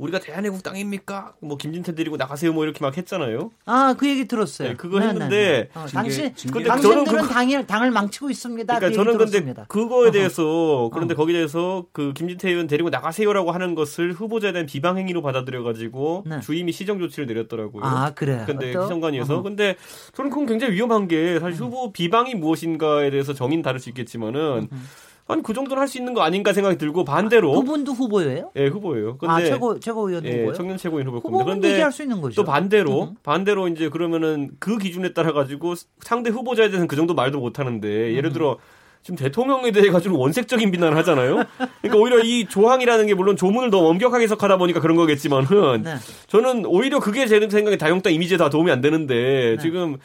[0.00, 1.34] 우리가 대한민국 땅입니까?
[1.40, 3.50] 뭐 김진태 데리고 나가세요 뭐 이렇게 막 했잖아요.
[3.66, 4.68] 아 그 얘기 들었어요.
[4.70, 5.68] 네, 그거 네, 했는데 네, 네.
[5.74, 8.78] 어, 당신 근데 당신들은 그, 당일 당을 망치고 있습니다.
[8.78, 10.90] 그러니까 그 저는 근데 그거에 대해서 어허.
[10.90, 11.16] 그런데 어.
[11.18, 16.24] 거기에 대해서 그 김진태 의원 데리고 나가세요라고 하는 것을 후보자에 대한 비방 행위로 받아들여 가지고
[16.26, 16.40] 네.
[16.40, 17.84] 주임이 시정 조치를 내렸더라고요.
[17.84, 18.44] 아 그래요.
[18.46, 19.76] 근데 시정관위에서 근데
[20.14, 24.68] 저는 그건 굉장히 위험한 게 사실 후보 비방이 무엇인가에 대해서 정의는 다를 수 있겠지만은.
[24.72, 24.88] 음.
[25.32, 28.50] 아니 그 정도는 할 수 있는 거 아닌가 생각이 들고 반대로 아, 그분도 후보예요?
[28.56, 29.18] 예, 후보예요.
[29.18, 30.52] 근데 아, 최고 최고위원 예, 후보요?
[30.54, 31.44] 청년 최고위원 후보 겁니다.
[31.44, 32.36] 그런데 얘기할 수 있는 거죠.
[32.36, 33.16] 또 반대로 음.
[33.22, 38.14] 반대로 이제 그러면은 그 기준에 따라 가지고 상대 후보자에 대해서는 그 정도 말도 못 하는데
[38.14, 38.58] 예를 들어
[39.02, 41.42] 지금 대통령에 대해 가지고 원색적인 비난을 하잖아요.
[41.80, 45.94] 그러니까 오히려 이 조항이라는 게 물론 조문을 더 엄격하게 해석하다 보니까 그런 거겠지만은 네.
[46.26, 49.62] 저는 오히려 그게 제 생각에 다용당 이미지에 다 도움이 안 되는데 네.
[49.62, 49.96] 지금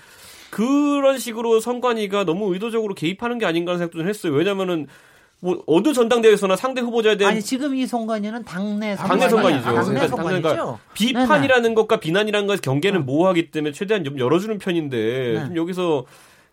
[0.49, 4.31] 그런 식으로 선관위가 너무 의도적으로 개입하는 게 아닌가 하는 생각도 좀 했어요.
[4.31, 4.87] 왜냐면은
[5.41, 9.63] 뭐 어느 전당대회에서나 상대 후보자에 대한 아니 지금 이 선관위는 당내 당내 선관위죠.
[9.63, 10.41] 당내 그러니까 선관위죠.
[10.41, 11.75] 그러니까 비판이라는.
[11.75, 13.03] 것과 비난이라는 것의 경계는 어.
[13.03, 15.45] 모호하기 때문에 최대한 좀 열어주는 편인데 네.
[15.45, 16.05] 좀 여기서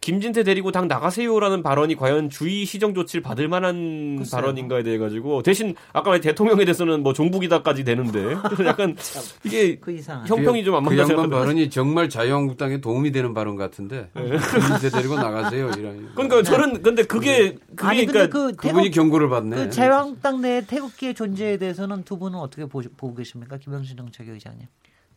[0.03, 4.41] 김진태 데리고 당 나가세요라는 발언이 과연 주의 시정 조치를 받을 만한 글쎄요.
[4.41, 8.35] 발언인가에 대해 가지고 대신 아까 말 대통령에 대해서는 뭐 종북이다까지 되는데
[8.67, 8.97] 약간
[9.45, 14.11] 이게 그 형평이 좀 안 맞는 그 양반 발언이 정말 자유한국당에 도움이 되는 발언 같은데
[14.15, 14.23] 네.
[14.25, 16.13] 김진태 데리고 나가세요 이런.
[16.15, 19.57] 그러니까 저는 근데 그게 그게 아니, 그러니까 그 그분이 경고를 받네.
[19.57, 24.67] 그 자유한국당 내 태극기의 존재에 대해서는 두 분은 어떻게 보, 고 계십니까, 김영신 정책의장님?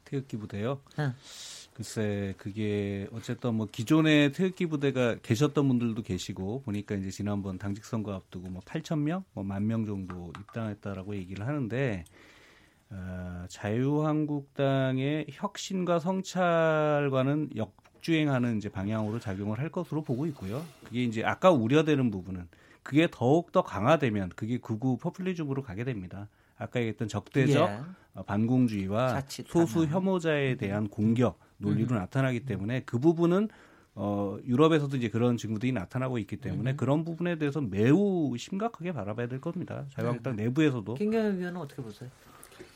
[0.06, 0.80] 태극기 부대요.
[0.98, 1.10] 네.
[1.76, 8.14] 글쎄 그게 어쨌든 뭐 기존의 태극기 부대가 계셨던 분들도 계시고 보니까 이제 지난번 당직 선거
[8.14, 12.06] 앞두고 뭐 8천 명, 뭐 만 명 정도 입당했다라고 얘기를 하는데
[12.92, 20.64] 어, 자유한국당의 혁신과 성찰과는 역주행하는 이제 방향으로 작용을 할 것으로 보고 있고요.
[20.86, 22.48] 그게 이제 아까 우려되는 부분은
[22.84, 26.30] 그게 더욱 더 강화되면 그게 극우 포퓰리즘으로 가게 됩니다.
[26.58, 27.82] 아까 얘기했던 적대적 예.
[28.14, 32.00] 어, 반공주의와 소수 혐오자에 대한 공격 논리로 음.
[32.00, 33.50] 나타나기 때문에 그 부분은
[33.98, 36.78] 어, 유럽에서도 이제 그런 징후들이 나타나고 있기 때문에 음.
[36.78, 39.86] 그런 부분에 대해서 매우 심각하게 바라봐야 될 겁니다.
[39.94, 40.44] 자유한국당 네.
[40.44, 40.96] 내부에서도.
[40.96, 42.10] 김경현 의원은 어떻게 보세요?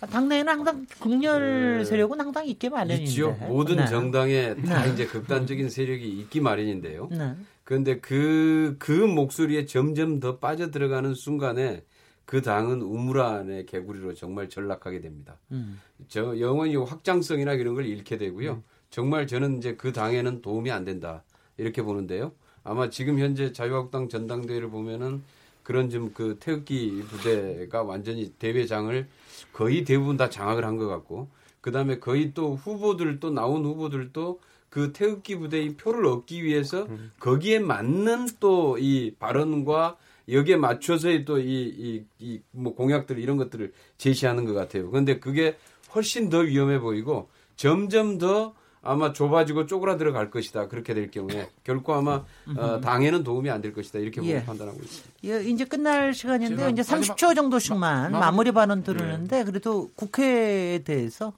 [0.01, 1.86] 아, 당내에는 항상 극렬 네.
[1.86, 3.03] 세력은 항상 있기 마련인데.
[3.03, 3.32] 있죠.
[3.47, 3.86] 모든 네.
[3.88, 4.93] 정당에 다 네.
[4.93, 7.09] 이제 극단적인 세력이 있기 마련인데요.
[7.11, 7.36] 네.
[7.65, 11.84] 그런데 그, 그 목소리에 점점 더 빠져들어가는 순간에
[12.30, 15.36] 그 당은 우물안의 개구리로 정말 전락하게 됩니다.
[15.51, 15.82] 음.
[16.09, 18.51] 저 영원히 확장성이나 이런 걸 잃게 되고요.
[18.51, 18.63] 음.
[18.91, 21.23] 정말 저는 이제 그 당에는 도움이 안 된다
[21.57, 22.32] 이렇게 보는데요.
[22.63, 25.23] 아마 지금 현재 자유한국당 전당대회를 보면은
[25.63, 29.07] 그런 좀 그 태극기 부대가 완전히 대회장을
[29.51, 31.30] 거의 대부분 다 장악을 한 것 같고
[31.61, 37.11] 그 다음에 거의 또 후보들 또 나온 후보들도 그 태극기 부대의 표를 얻기 위해서 음.
[37.19, 39.97] 거기에 맞는 또 이 발언과
[40.32, 44.89] 여기에 맞춰서 또이 이 뭐 공약들 이런 것들을 제시하는 것 같아요.
[44.89, 45.57] 그런데 그게
[45.95, 50.67] 훨씬 더 위험해 보이고 점점 더 아마 좁아지고 쪼그라들어 갈 것이다.
[50.69, 52.23] 그렇게 될 경우에 결코 아마
[52.57, 53.99] 어, 당에는 도움이 안 될 것이다.
[53.99, 54.43] 이렇게 예.
[54.45, 55.09] 판단하고 있습니다.
[55.25, 59.43] 예, 이제 끝날 시간인데 이제 30초 정도씩만 마, 무리 발언 들으는데 네.
[59.43, 61.34] 그래도 국회에 대해서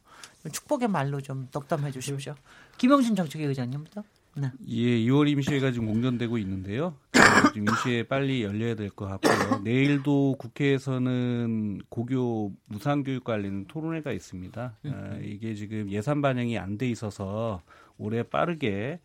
[0.51, 2.35] 축복의 말로 좀 덕담해 주십시오.
[2.77, 4.03] 김영신 정책위 의장님부터.
[4.35, 4.49] 네.
[4.67, 6.95] 예, 2월 임시회가 지금 공전되고 있는데요.
[7.53, 9.59] 지금 임시회 빨리 열려야 될 것 같고요.
[9.63, 14.77] 내일도 국회에서는 고교 무상교육 관련 토론회가 있습니다.
[14.85, 17.61] 어, 이게 지금 예산 반영이 안 돼 있어서
[17.97, 18.99] 올해 빠르게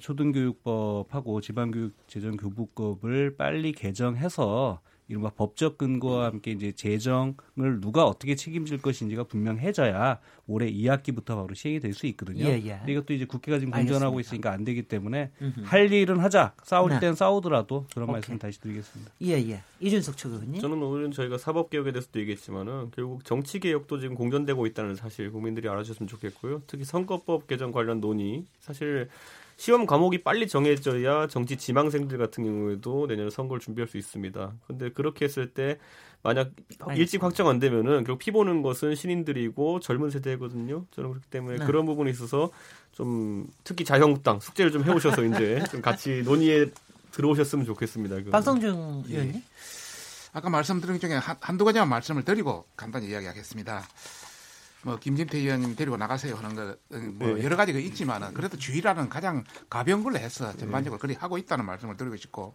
[0.00, 10.20] 초등교육법하고 지방교육재정교부법을 빨리 개정해서 이른바 법적 근거와 함께 이제 재정을 누가 어떻게 책임질 것인지가 분명해져야
[10.46, 12.44] 올해 2학기부터 바로 시행이 될 수 있거든요.
[12.44, 12.80] 예, 예.
[12.86, 15.62] 이것도 이제 국회가 지금 공전하고 있으니까 안 되기 때문에 음흠.
[15.64, 16.52] 할 일은 하자.
[16.62, 17.00] 싸울 네.
[17.00, 18.12] 땐 싸우더라도 그런 오케이.
[18.12, 19.12] 말씀 다시 드리겠습니다.
[19.22, 19.62] 예, 예.
[19.80, 20.60] 이준석 최고님.
[20.60, 25.68] 저는 오늘 저희가 사법 개혁에 대해서도 얘기했지만은 결국 정치 개혁도 지금 공전되고 있다는 사실 국민들이
[25.68, 26.62] 알아주셨으면 좋겠고요.
[26.66, 29.08] 특히 선거법 개정 관련 논의 사실
[29.58, 34.52] 시험 과목이 빨리 정해져야 정치 지망생들 같은 경우에도 내년에 선거를 준비할 수 있습니다.
[34.68, 35.78] 근데 그렇게 했을 때
[36.22, 36.52] 만약
[36.94, 40.86] 일찍 확정 안 되면은 결국 피 보는 것은 신인들이고 젊은 세대거든요.
[40.92, 41.66] 저는 그렇기 때문에 네.
[41.66, 42.52] 그런 부분에 있어서
[42.92, 46.66] 좀 특히 자유한국당 숙제를 좀 해오셔서 이제 좀 같이 논의에
[47.10, 48.30] 들어오셨으면 좋겠습니다.
[48.30, 49.34] 박성중 의원님.
[49.34, 49.42] 예.
[50.32, 53.82] 아까 말씀드린 것 중에 한, 한두 가지만 말씀을 드리고 간단히 이야기하겠습니다.
[54.82, 57.44] 뭐 김진태 의원님 데리고 나가세요 하는 거뭐 네.
[57.44, 62.16] 여러 가지가 있지만은 그래도 주의라는 가장 가벼운 걸로 해서 전반적으로 그리 하고 있다는 말씀을 드리고
[62.16, 62.54] 싶고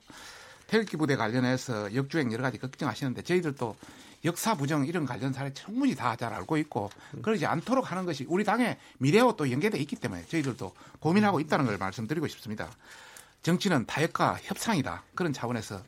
[0.68, 3.76] 태극기 부대 관련해서 역주행 여러 가지 걱정하시는데 저희들도
[4.26, 6.90] 역사 부정 이런 관련 사례 충분히 다 잘 알고 있고
[7.22, 11.78] 그러지 않도록 하는 것이 우리 당의 미래와 또 연계돼 있기 때문에 저희들도 고민하고 있다는 걸
[11.78, 12.70] 말씀드리고 싶습니다.
[13.42, 15.84] 정치는 타협과 협상이다 그런 차원에서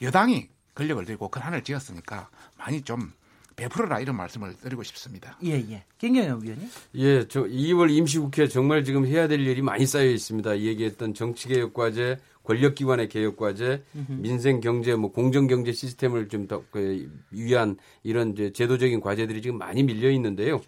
[0.00, 3.12] 여당이 권력을 들고 권한을 지었으니까 많이 좀
[3.56, 5.38] 베풀어라 이런 말씀을 드리고 싶습니다.
[5.44, 5.84] 예, 예.
[5.98, 6.68] 김경영 위원님.
[6.96, 10.60] 예, 저 2월 임시국회 정말 지금 해야 될 일이 많이 쌓여 있습니다.
[10.60, 18.52] 얘기했던 정치개혁과제, 권력기관의 개혁과제, 민생 경제, 뭐 공정 경제 시스템을 좀더 그 위한 이런 이제
[18.52, 20.60] 제도적인 과제들이 지금 많이 밀려 있는데요.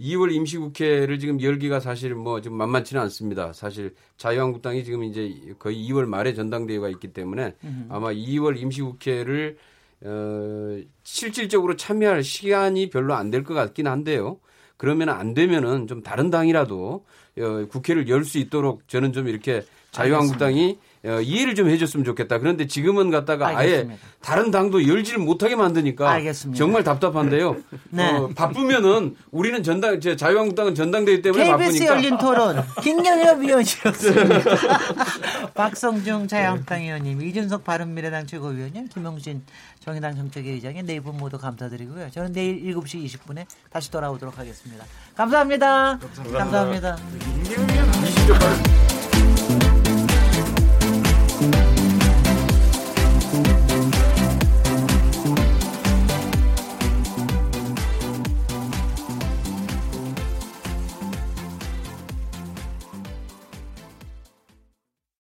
[0.00, 3.52] 2월 임시국회를 지금 열기가 사실 뭐 지금 만만치는 않습니다.
[3.52, 7.54] 사실 자유한국당이 지금 이제 거의 2월 말에 전당대회가 있기 때문에
[7.88, 9.56] 아마 2월 임시국회를
[10.04, 14.38] 어, 실질적으로 참여할 시간이 별로 안 될 것 같긴 한데요.
[14.76, 17.04] 그러면 안 되면은 좀 다른 당이라도
[17.38, 22.38] 어, 국회를 열 수 있도록 저는 좀 이렇게 자유한국당이 어, 이해를 좀 해줬으면 좋겠다.
[22.38, 23.92] 그런데 지금은 갖다가 알겠습니다.
[23.92, 26.56] 아예 다른 당도 열지를 못하게 만드니까 알겠습니다.
[26.58, 27.56] 정말 답답한데요.
[27.90, 28.10] 네.
[28.10, 31.94] 어, 바쁘면은 우리는 전당 제 자유한국당은 전당대회 때문에 KBS 바쁘니까.
[31.94, 34.40] 열린 토론 김경엽 위원이었습니다.
[35.54, 39.42] 박성중 자유한국당 의원님, 이준석 바른미래당 최고위원님, 김용진
[39.84, 42.10] 정의당 정책회의장의 네분 모두 감사드리고요.
[42.10, 44.84] 저는 내일 7시 20분에 다시 돌아오도록 하겠습니다.
[45.14, 45.98] 감사합니다.
[45.98, 46.38] 감사합니다.
[46.38, 46.96] 감사합니다.
[51.40, 51.73] 네,